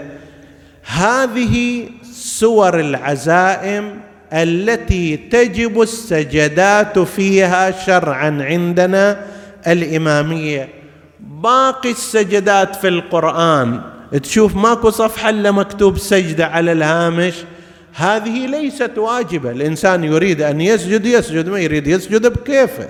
[0.86, 4.00] هذه سور العزائم
[4.34, 9.26] التي تجب السجدات فيها شرعا عندنا
[9.68, 10.70] الإمامية.
[11.20, 13.82] باقي السجدات في القرآن.
[14.24, 17.34] تشوف ماكو صفحة إلا مكتوب سجدة على الهامش.
[17.94, 19.52] هذه ليست واجبة.
[19.52, 21.50] الإنسان يريد أن يسجد يسجد.
[21.50, 22.90] ما يريد يسجد بكيفه.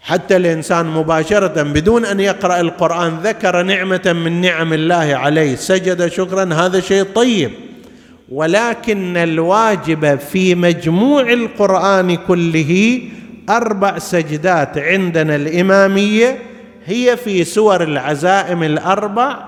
[0.00, 5.56] حتى الإنسان مباشرة بدون أن يقرأ القرآن ذكر نعمة من نعم الله عليه.
[5.56, 7.50] سجد شكرا هذا شيء طيب.
[8.28, 13.02] ولكن الواجب في مجموع القرآن كله
[13.50, 16.38] أربع سجدات عندنا الإمامية
[16.86, 19.44] هي في سور العزائم الأربع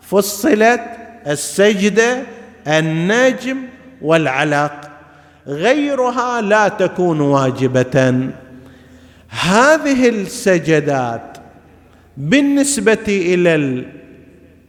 [0.00, 0.80] فصلت
[1.26, 2.22] السجده
[2.68, 3.56] النجم
[4.02, 4.90] والعلق
[5.46, 8.30] غيرها لا تكون واجبة.
[9.28, 11.38] هذه السجدات
[12.16, 13.84] بالنسبة إلى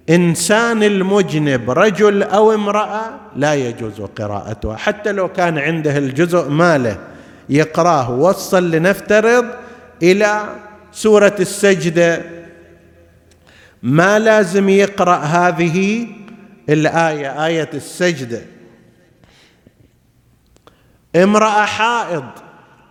[0.09, 6.97] الانسان المجنب رجل أو امرأة لا يجوز قراءتها حتى لو كان عنده الجزء ماله
[7.49, 9.45] يقراه وصل لنفترض
[10.03, 10.43] إلى
[10.91, 12.21] سورة السجده
[13.83, 16.07] ما لازم يقرأ هذه
[16.69, 18.41] الآية آية السجده
[21.15, 22.25] امرأة حائض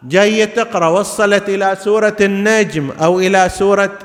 [0.03, 3.99] جاية تقرأ وصلت إلى سورة النجم أو إلى سورة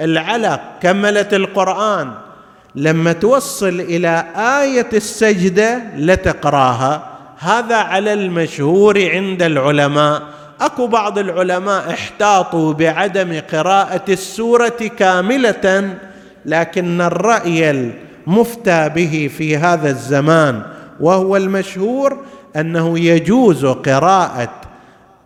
[0.00, 2.14] العلق كملت القرآن.
[2.76, 10.22] لما توصل إلى آية السجدة لتقراها هذا على المشهور عند العلماء.
[10.60, 15.94] أكو بعض العلماء احتاطوا بعدم قراءة السورة كاملة
[16.46, 20.62] لكن الرأي المفتى به في هذا الزمان
[21.00, 22.24] وهو المشهور
[22.56, 24.52] أنه يجوز قراءة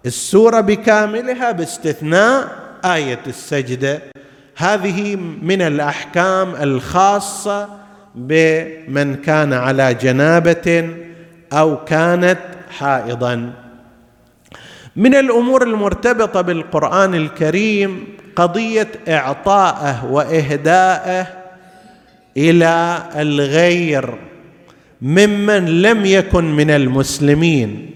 [0.06, 2.48] السورة بكاملها باستثناء
[2.84, 4.02] آية السجدة.
[4.60, 7.68] هذه من الأحكام الخاصة
[8.14, 10.88] بمن كان على جنابة
[11.52, 12.38] أو كانت
[12.70, 13.52] حائضا.
[14.96, 18.04] من الأمور المرتبطة بالقرآن الكريم
[18.36, 21.26] قضية اعطائه واهدائه
[22.36, 24.14] إلى الغير
[25.02, 27.90] ممن لم يكن من المسلمين.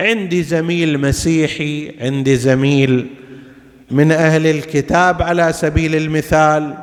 [0.00, 3.06] عندي زميل مسيحي عندي زميل
[3.94, 6.74] من أهل الكتاب على سبيل المثال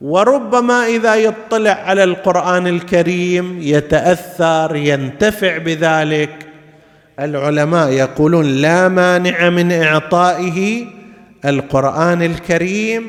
[0.00, 6.46] وربما إذا يطلع على القرآن الكريم يتأثر ينتفع بذلك
[7.20, 10.86] العلماء يقولون لا مانع من إعطائه
[11.44, 13.06] القرآن الكريم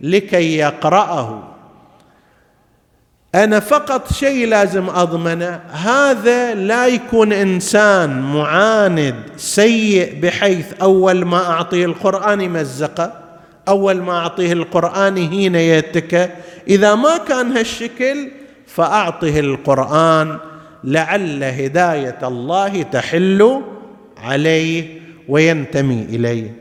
[0.00, 1.51] لكي يقرأه.
[3.34, 5.60] أنا فقط شيء لازم أضمنه.
[5.70, 13.12] هذا لا يكون إنسان معاند سيء بحيث أول ما أعطيه القرآن يمزقه
[13.68, 16.30] أول ما أعطيه القرآن هنا يتك
[16.68, 18.28] إذا ما كان هالشكل
[18.66, 20.38] فأعطه القرآن
[20.84, 23.62] لعل هداية الله تحل
[24.22, 26.52] عليه وينتمي إليه.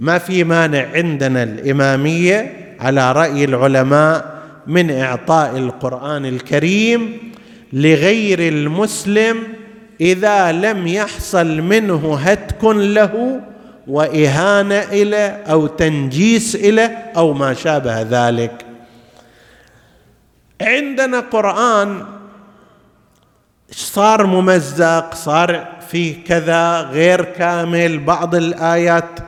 [0.00, 4.33] ما في مانع عندنا الإمامية على رأي العلماء
[4.66, 7.32] من إعطاء القرآن الكريم
[7.72, 9.42] لغير المسلم
[10.00, 13.40] إذا لم يحصل منه هتك له
[13.86, 18.64] وإهانة اليه أو تنجيس اليه أو ما شابه ذلك.
[20.60, 22.04] عندنا قرآن
[23.70, 29.20] صار ممزق صار فيه كذا غير كامل بعض الآيات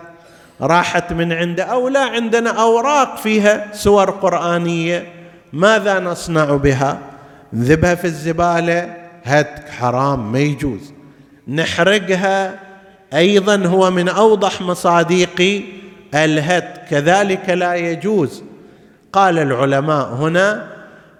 [0.60, 5.15] راحت من عنده أو لا عندنا أوراق فيها سور قرآنية.
[5.52, 6.98] ماذا نصنع بها؟
[7.52, 8.96] نذبها في الزبالة.
[9.24, 10.92] هتك حرام ما يجوز.
[11.48, 12.58] نحرقها.
[13.14, 15.64] أيضا هو من أوضح مصاديق
[16.14, 18.42] الهت كذلك لا يجوز.
[19.12, 20.68] قال العلماء هنا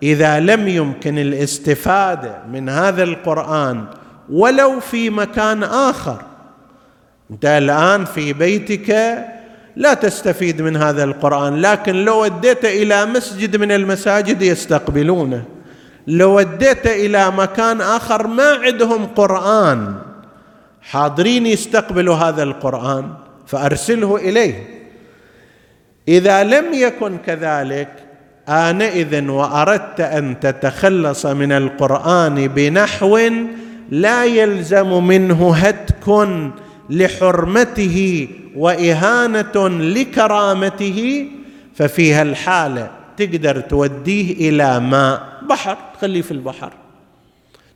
[0.02, 3.84] إذا لم يمكن الاستفادة من هذا القرآن
[4.30, 6.22] ولو في مكان آخر.
[7.30, 9.18] أنت الآن في بيتك
[9.76, 15.44] لا تستفيد من هذا القرآن لكن لو وديته إلى مسجد من المساجد يستقبلونه.
[16.06, 19.94] لو وديته إلى مكان آخر ما عندهم قرآن
[20.82, 23.10] حاضرين يستقبلوا هذا القرآن
[23.46, 24.66] فأرسله إليه.
[26.08, 27.88] إذا لم يكن كذلك
[28.48, 33.18] آنئذ وأردت أن تتخلص من القرآن بنحو
[33.90, 36.28] لا يلزم منه هتك
[36.90, 41.28] لحرمته وإهانة لكرامته
[41.74, 46.72] ففي هالحاله تقدر توديه إلى ماء بحر تخليه في البحر.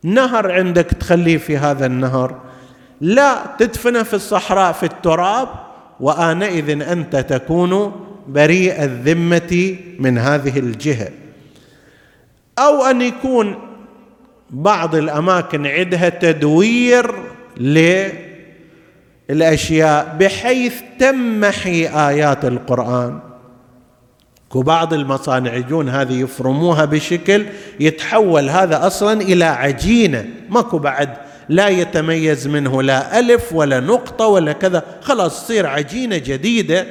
[0.02, 2.40] نهر عندك تخليه في هذا النهر.
[3.00, 5.48] لا تدفنه في الصحراء في التراب.
[6.00, 7.92] وآنئذ أنت تكون
[8.28, 11.08] بريء الذمة من هذه الجهة.
[12.58, 13.58] أو أن يكون
[14.50, 17.14] بعض الأماكن عندها تدوير
[19.30, 23.18] للاشياء بحيث تمحي آيات القرآن.
[24.54, 27.46] وبعض المصانع يجون هذه يفرموها بشكل
[27.80, 31.08] يتحول هذا أصلا إلى عجينة ماكو بعد
[31.48, 36.86] لا يتميز منه لا ألف ولا نقطة ولا كذا خلاص تصير عجينة جديدة.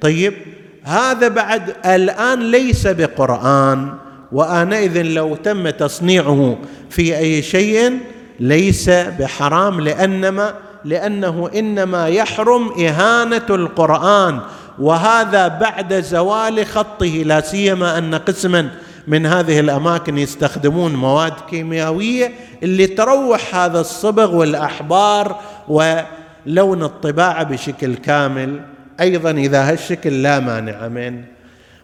[0.00, 0.34] طيب
[0.82, 3.94] هذا بعد الآن ليس بقرآن
[4.32, 6.58] وانئذ لو تم تصنيعه
[6.90, 7.98] في أي شيء
[8.40, 10.54] ليس بحرام لأنما
[10.84, 14.40] لأنه إنما يحرم إهانة القرآن
[14.78, 18.70] وهذا بعد زوال خطه لا سيما أن قسما
[19.06, 22.32] من هذه الأماكن يستخدمون مواد كيميائية
[22.62, 28.60] اللي تروح هذا الصبغ والأحبار ولون الطباعة بشكل كامل.
[29.00, 31.24] أيضا إذا هالشكل لا مانع منه.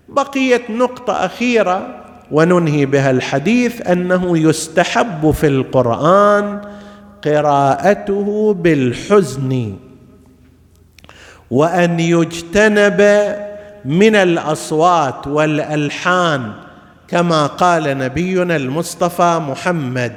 [0.09, 6.61] بقيت نقطة أخيرة وننهي بها الحديث أنه يستحب في القرآن
[7.25, 9.77] قراءته بالحزن
[11.51, 13.01] وأن يجتنب
[13.85, 16.53] من الأصوات والألحان
[17.09, 20.17] كما قال نبينا المصطفى محمد.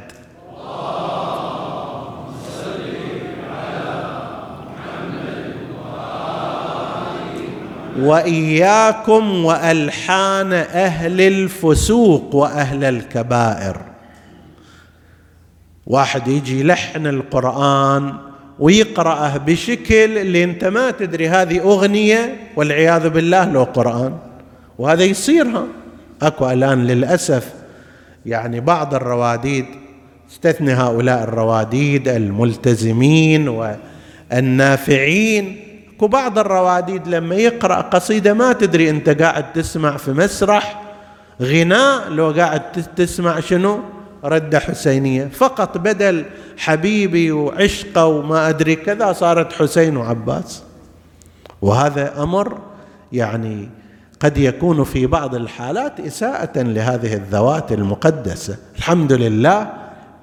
[7.99, 13.92] وإياكم وألحان أهل الفسوق وأهل الكبائر.
[15.93, 18.13] واحد يجي يلحن القرآن
[18.59, 24.17] ويقرأه بشكل اللي انت ما تدري هذه أغنية والعياذ بالله لو قرآن.
[24.77, 25.65] وهذا يصيرها
[26.21, 27.53] أكو الآن للأسف
[28.25, 29.65] يعني بعض الرواديد
[30.31, 33.47] استثني هؤلاء الرواديد الملتزمين
[34.31, 35.59] والنافعين.
[35.95, 40.81] أكو بعض الرواديد لما يقرأ قصيدة ما تدري انت قاعد تسمع في مسرح
[41.41, 43.79] غناء لو قاعد تسمع شنو؟
[44.23, 45.25] ردة حسينية.
[45.25, 46.25] فقط بدل
[46.57, 50.63] حبيبي وعشقه وما أدري كذا صارت حسين وعباس.
[51.61, 52.57] وهذا أمر
[53.11, 53.69] يعني
[54.19, 58.57] قد يكون في بعض الحالات إساءة لهذه الذوات المقدسة.
[58.77, 59.67] الحمد لله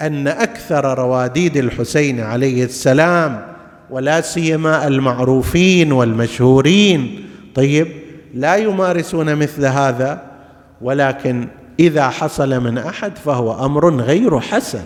[0.02, 3.46] أن أكثر رواديد الحسين عليه السلام
[3.90, 7.88] ولا سيما المعروفين والمشهورين طيب
[8.34, 10.22] لا يمارسون مثل هذا.
[10.80, 11.48] ولكن
[11.80, 14.82] إذا حصل من أحد فهو أمر غير حسن.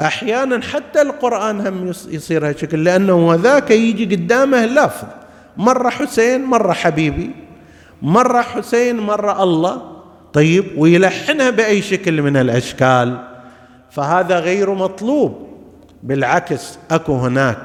[0.00, 5.06] أحيانا حتى القرآن هم يصير هالشكل لأنه ذاك يجي قدامه لفظ.
[5.56, 7.30] مرة حسين مرة حبيبي.
[8.02, 9.82] مرة حسين مرة الله.
[10.32, 13.18] طيب ويلحنها بأي شكل من الأشكال.
[13.90, 15.48] فهذا غير مطلوب.
[16.02, 17.58] بالعكس أكو هناك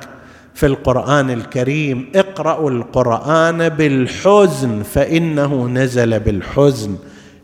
[0.54, 6.96] في القرآن الكريم اقرأوا القرآن بالحزن فإنه نزل بالحزن.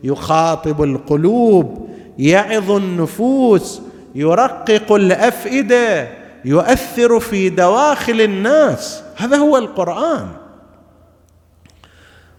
[0.04, 1.88] يخاطب القلوب
[2.18, 3.80] يعظ النفوس
[4.14, 6.08] يرقق الأفئدة
[6.44, 9.02] يؤثر في دواخل الناس.
[9.16, 10.28] هذا هو القرآن.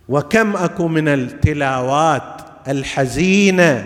[0.09, 3.85] وكم أكو من التلاوات الحزينة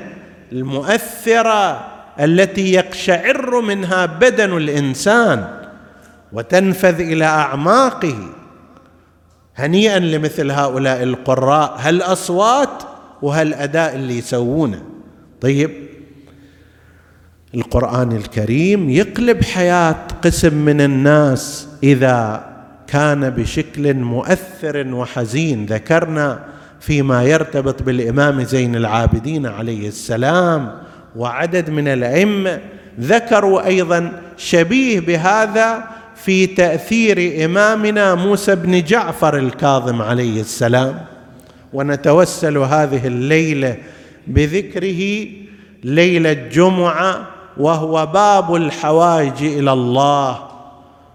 [0.51, 1.87] المؤثرة
[2.19, 5.47] التي يقشعر منها بدن الإنسان
[6.33, 8.17] وتنفذ إلى أعماقه.
[9.55, 12.83] هنيئا لمثل هؤلاء القراء هالاصوات
[13.21, 14.81] وهالأداء اللي يسوونه.
[15.41, 15.71] طيب
[17.55, 22.45] القرآن الكريم يقلب حياة قسم من الناس إذا
[22.87, 25.65] كان بشكل مؤثر وحزين.
[25.65, 26.39] ذكرنا
[26.79, 30.71] فيما يرتبط بالإمام زين العابدين عليه السلام
[31.15, 32.59] وعدد من الأئمة.
[32.99, 35.83] ذكروا أيضا شبيه بهذا
[36.15, 41.10] في تأثير إمامنا موسى بن جعفر الكاظم عليه السلام.
[41.73, 43.77] ونتوسل هذه الليلة
[44.27, 45.27] بذكره
[45.83, 50.39] ليلة الجمعة وهو باب الحوائج إلى الله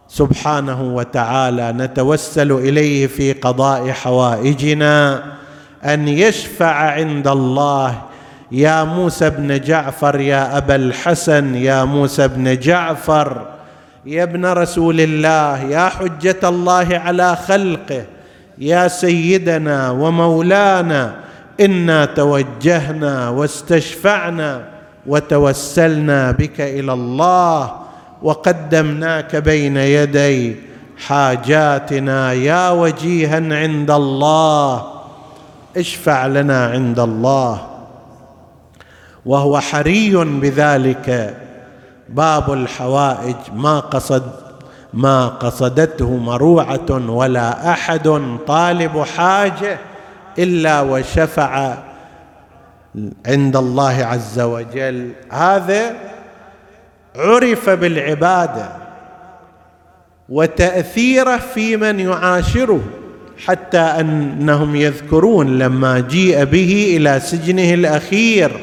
[0.08, 1.72] سبحانه وتعالى.
[1.72, 5.22] نتوسل إليه في قضاء حوائجنا
[5.84, 8.02] أن يشفع عند الله.
[8.52, 13.46] يا موسى بن جعفر يا أبا الحسن يا موسى بن جعفر
[14.06, 18.04] يا ابن رسول الله يا حجة الله على خلقه.
[18.58, 21.14] يا سيدنا ومولانا
[21.60, 24.64] إنا توجهنا واستشفعنا
[25.06, 27.72] وتوسلنا بك إلى الله
[28.22, 30.56] وقدمناك بين يدي
[31.06, 34.92] حاجاتنا يا وجيها عند الله.
[35.76, 37.66] اشفع لنا عند الله.
[39.26, 41.36] وهو حري بذلك.
[42.08, 44.45] باب الحوائج ما قصد
[44.96, 49.78] ما قصدته مروعة ولا أحد طالب حاجة
[50.38, 51.74] إلا وشفع
[53.26, 55.10] عند الله عز وجل.
[55.30, 55.96] هذا
[57.16, 58.68] عرف بالعبادة
[60.28, 62.80] وتأثيره في من يعاشره
[63.46, 68.60] حتى أنهم يذكرون لما جيء به إلى سجنه الأخير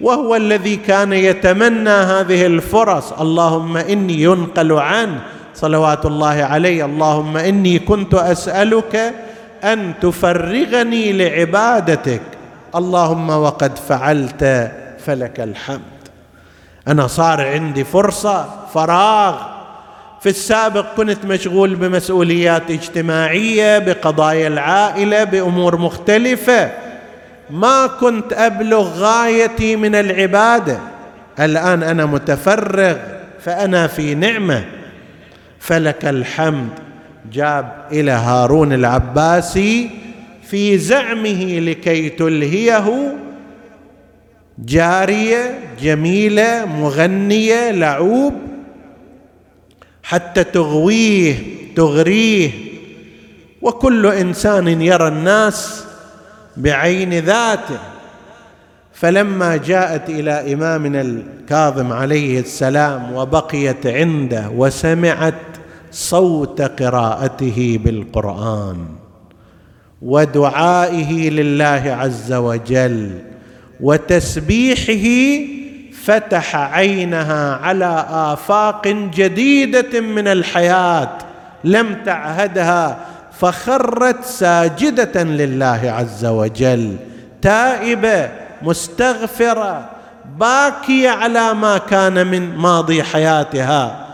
[0.00, 3.12] وهو الذي كان يتمنى هذه الفرص.
[3.12, 5.20] اللهم إني ينقل عنه
[5.56, 6.84] صلوات الله عليه.
[6.84, 9.14] اللهم إني كنت أسألك
[9.64, 12.22] أن تفرغني لعبادتك.
[12.74, 14.72] اللهم وقد فعلت
[15.06, 15.80] فلك الحمد.
[16.88, 19.34] أنا صار عندي فرصة فراغ.
[20.20, 26.70] في السابق كنت مشغول بمسؤوليات اجتماعية بقضايا العائلة بأمور مختلفة.
[27.50, 30.78] ما كنت أبلغ غايتي من العبادة.
[31.40, 32.96] الآن أنا متفرغ
[33.40, 34.64] فأنا في نعمة.
[35.66, 36.68] فلك الحمد.
[37.32, 39.90] جاب إلى هارون العباسي
[40.42, 43.16] في زعمه لكي تلهيه.
[44.58, 48.34] جارية جميلة مغنية لعوب.
[50.02, 51.34] حتى تغويه
[51.76, 52.50] تغريه.
[53.62, 55.84] وكل إنسان يرى الناس
[56.56, 57.78] بعين ذاته.
[58.92, 65.34] فلما جاءت إلى إمامنا الكاظم عليه السلام وبقيت عنده وسمعت
[65.96, 68.86] صوت قراءته بالقرآن
[70.02, 73.10] ودعائه لله عز وجل
[73.80, 75.06] وتسبيحه
[76.04, 81.18] فتح عينها على آفاق جديدة من الحياة
[81.64, 82.98] لم تعهدها
[83.40, 86.96] فخرت ساجدة لله عز وجل
[87.42, 88.30] تائبة
[88.62, 89.88] مستغفرة
[90.38, 94.06] باكية على ما كان من ماضي حياتها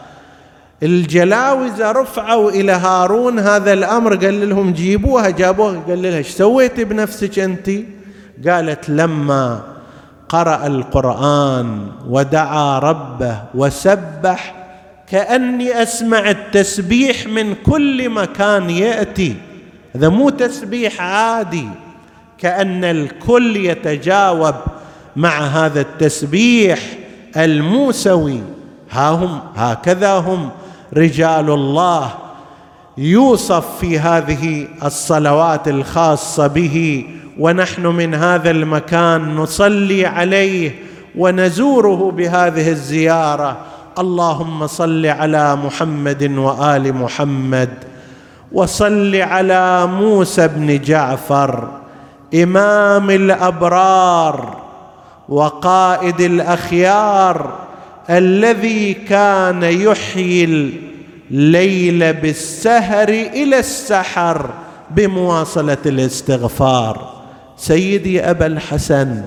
[0.82, 7.38] الجلاوزة رفعوا إلى هارون هذا الأمر قال لهم جيبوها جابوها قال لها إيش سويت بنفسك
[7.38, 7.70] أنت؟
[8.48, 9.62] قالت لما
[10.28, 14.54] قرأ القرآن ودعا ربه وسبح
[15.08, 19.36] كأني أسمع التسبيح من كل مكان يأتي.
[19.94, 21.68] هذا مو تسبيح عادي
[22.38, 24.54] كأن الكل يتجاوب
[25.16, 26.80] مع هذا التسبيح
[27.36, 28.40] الموسوي.
[28.90, 30.50] ها هم هكذا هم.
[30.96, 32.10] رجال الله
[32.98, 37.06] يوصف في هذه الصلوات الخاصة به
[37.38, 40.74] ونحن من هذا المكان نصلي عليه
[41.18, 43.56] ونزوره بهذه الزيارة.
[43.98, 47.70] اللهم صل على محمد وآل محمد
[48.52, 51.68] وصل على موسى بن جعفر
[52.34, 54.56] إمام الأبرار
[55.28, 57.61] وقائد الأخيار
[58.10, 60.72] الذي كان يحيي
[61.30, 64.50] الليل بالسهر إلى السحر
[64.90, 67.22] بمواصلة الاستغفار.
[67.56, 69.22] سيدي أبا الحسن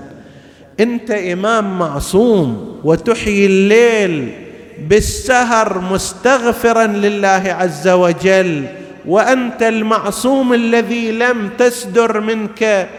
[0.79, 4.31] أنت إمام معصوم وتحيي الليل
[4.89, 8.65] بالسهر مستغفرا لله عز وجل
[9.05, 12.89] وأنت المعصوم الذي لم تسدر منك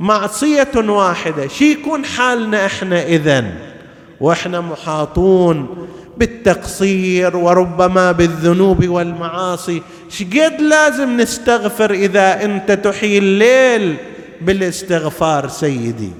[0.00, 1.48] معصية واحدة.
[1.48, 3.73] شي يكون حالنا إحنا إذن؟
[4.20, 9.82] وإحنا محاطون بالتقصير وربما بالذنوب والمعاصي.
[10.08, 13.96] شقد لازم نستغفر إذا أنت تحيي الليل
[14.40, 16.10] بالاستغفار سيدي.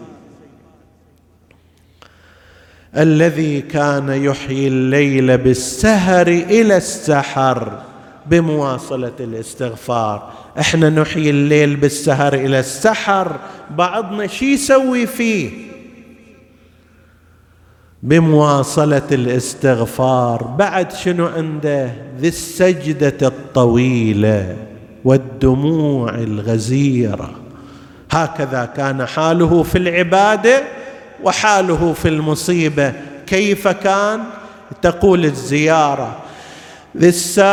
[2.97, 7.83] الذي كان يحيي الليل بالسهر إلى السحر
[8.27, 10.33] بمواصلة الاستغفار.
[10.61, 13.37] إحنا نحيي الليل بالسهر إلى السحر
[13.71, 15.74] بعضنا شي يسوي فيه؟
[18.05, 20.43] بمواصلة الاستغفار.
[20.43, 21.91] بعد شنو عنده؟
[22.21, 24.57] ذي السجدة الطويلة
[25.05, 27.31] والدموع الغزيرة.
[28.11, 30.63] هكذا كان حاله في العبادة
[31.23, 32.93] وحاله في المصيبة.
[33.27, 34.21] كيف كان؟
[34.83, 36.17] تقول الزيارة.
[36.97, 37.45] ذي الساق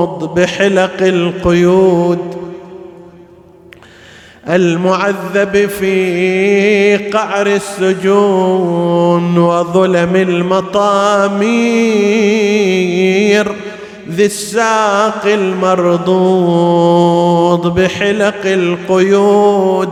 [0.00, 2.18] المرضوض بحلق القيود
[4.48, 11.40] المعذب في قعر السجون وظلم المطامير
[14.10, 16.14] ذي الساق المرضوض
[17.80, 19.88] بحلق القيود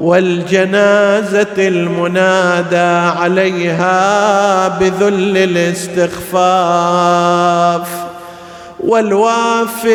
[0.00, 6.50] والجنازة المنادى عليها بذل الاستخفاف.
[8.84, 9.90] والوافد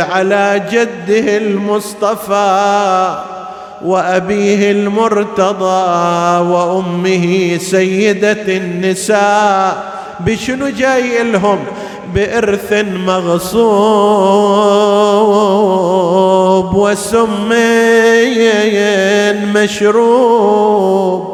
[0.00, 3.18] على جده المصطفى
[3.84, 9.94] وأبيه المرتضى وأمه سيدة النساء.
[10.20, 11.58] بشنو جاي لهم؟
[12.14, 12.72] بإرث
[13.06, 13.64] مغصوب
[16.74, 17.52] وسم
[19.54, 21.33] مشروب.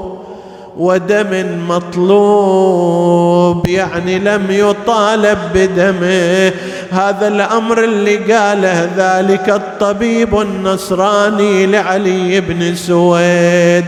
[0.80, 6.52] ودم مطلوب يعني لم يطالب بدمه
[6.90, 13.84] هذا الأمر اللي قاله ذلك الطبيب النصراني لعلي بن سويد.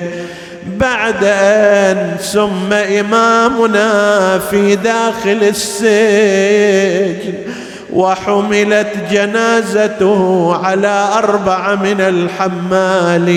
[0.66, 7.32] بعد أن سم إمامنا في داخل السجن
[7.92, 13.32] وحملت جنازته على أربعة من الحمالين.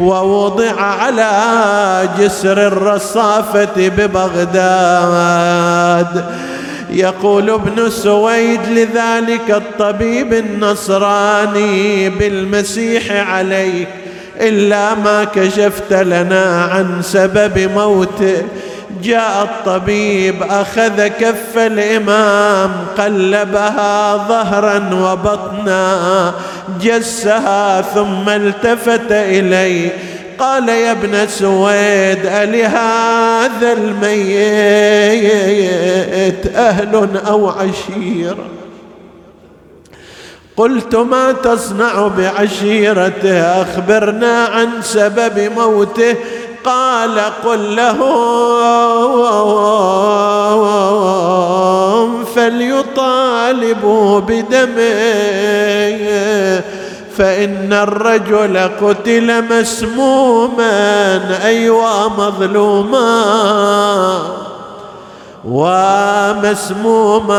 [0.00, 1.30] ووضع على
[2.18, 5.34] جسر الرصافة ببغداد.
[6.90, 13.88] يقول ابن سويد لذلك الطبيب النصراني بالمسيح عليك
[14.40, 18.42] إلا ما كشفت لنا عن سبب موته
[19.02, 26.34] جاء الطبيب أخذ كف الإمام قلبها ظهرا وبطنا
[26.80, 29.90] جسها ثم التفت إليه.
[30.38, 34.86] قال يا ابن سويد ألهذا الميت؟
[36.56, 38.36] أهل أو عشيره
[40.56, 46.16] قلت ما تصنع بعشيرته؟ أخبرنا عن سبب موته.
[46.64, 48.10] قال قل لهم
[52.24, 55.00] فليطالبوا بدمه
[57.16, 63.20] فإن الرجل قتل مسموما أيوا مظلوما.
[65.44, 67.34] ومسموما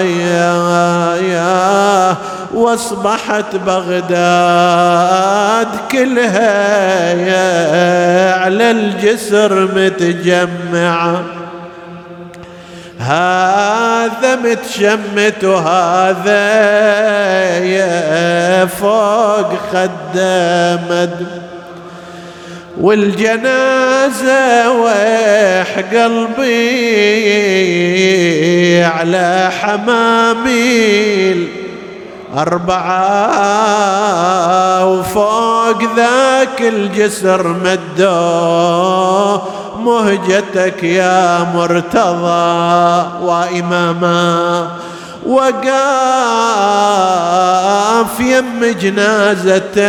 [0.00, 2.16] يا يا
[2.54, 4.08] وأصبحت بغداد
[5.92, 11.24] كلها يا على الجسر متجمعة.
[12.98, 16.52] هذا متشمت وهذا
[17.58, 21.26] يا فوق خدامد
[22.80, 26.52] والجنازة ويح قلبي
[28.84, 31.48] على حماميل
[32.38, 32.92] أربعة
[34.86, 39.42] وفوق ذاك الجسر مدوه
[39.78, 44.68] مهجتك يا مرتضى وإماما.
[45.26, 45.72] وقاف
[48.20, 49.82] يم جنازته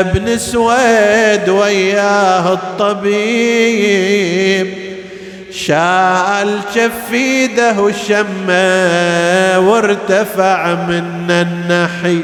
[0.00, 4.00] ابن سويد وياه الطبيب
[5.52, 12.20] شال شفيده الشمه وارتفع من النحي.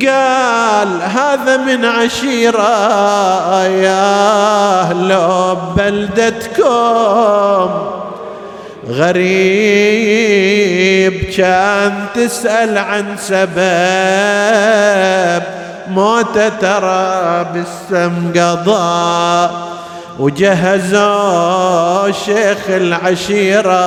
[0.00, 7.70] قال هذا من عشيرة يا لو بلدتكم.
[8.88, 9.22] غريب
[11.36, 13.62] كان تسأل عن سبب
[15.88, 19.72] موت ترى بالسم قضاء
[20.18, 23.78] وجهزوا شيخ العشيرة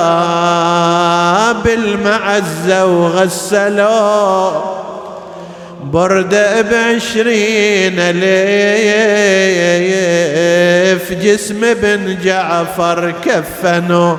[1.52, 4.76] بالمعزة وغسلوه.
[5.82, 6.34] برد
[6.70, 8.26] بعشرين ليف
[11.12, 14.16] جسم بن جعفر كفنوا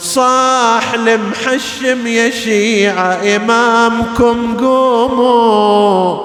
[0.00, 6.18] صاح المحشم يا شيعة إمامكم قوموا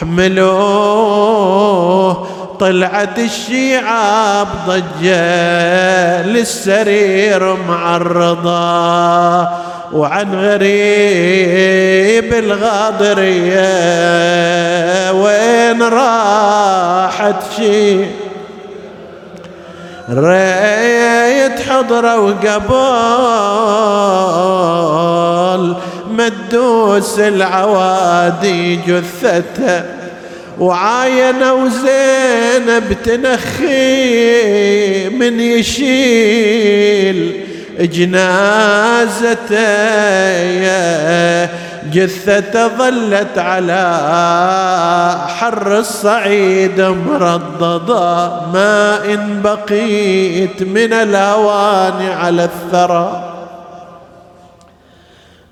[0.00, 1.46] حملوه
[2.60, 9.48] طلعت الشيعة بضجة للسرير معرضة
[9.92, 13.66] وعن غريب الغاضرية.
[15.12, 18.04] وين راحت شي؟
[20.10, 22.46] ريت حضرة وقبول
[26.10, 29.82] مدوس العوادي جثته
[30.58, 33.88] وعاينوا زينب تنخي
[35.08, 37.40] من يشيل
[37.80, 39.56] جنازته.
[41.92, 43.84] جثته ظلت على
[45.26, 53.32] حر الصعيد مرضضة ما إن بقيت من الأوان على الثرى.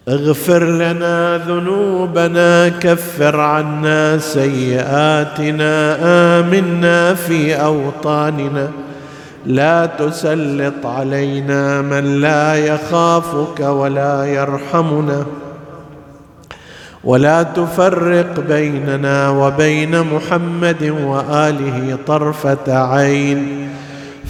[0.08, 5.96] اغفر لنا ذنوبنا كفر عنا سيئاتنا
[6.40, 8.70] آمنا في أوطاننا.
[9.46, 15.26] لا تسلط علينا من لا يخافك ولا يرحمنا.
[17.04, 23.68] ولا تفرق بيننا وبين محمد وآله طرفة عين.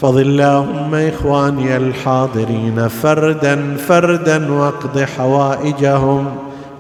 [0.01, 6.27] فضل اللهم إخواني الحاضرين فردا فردا واقض حوائجهم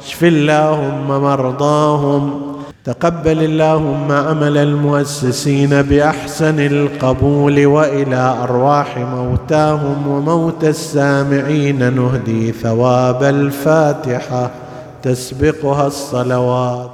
[0.07, 2.42] اشف اللهم مرضاهم.
[2.84, 11.95] تقبل اللهم عمل المؤسسين بأحسن القبول وإلى أرواح موتاهم وموتى السامعين.
[11.95, 14.64] نهدي ثواب الفاتحة.
[15.05, 16.93] تسبقها الصلوات.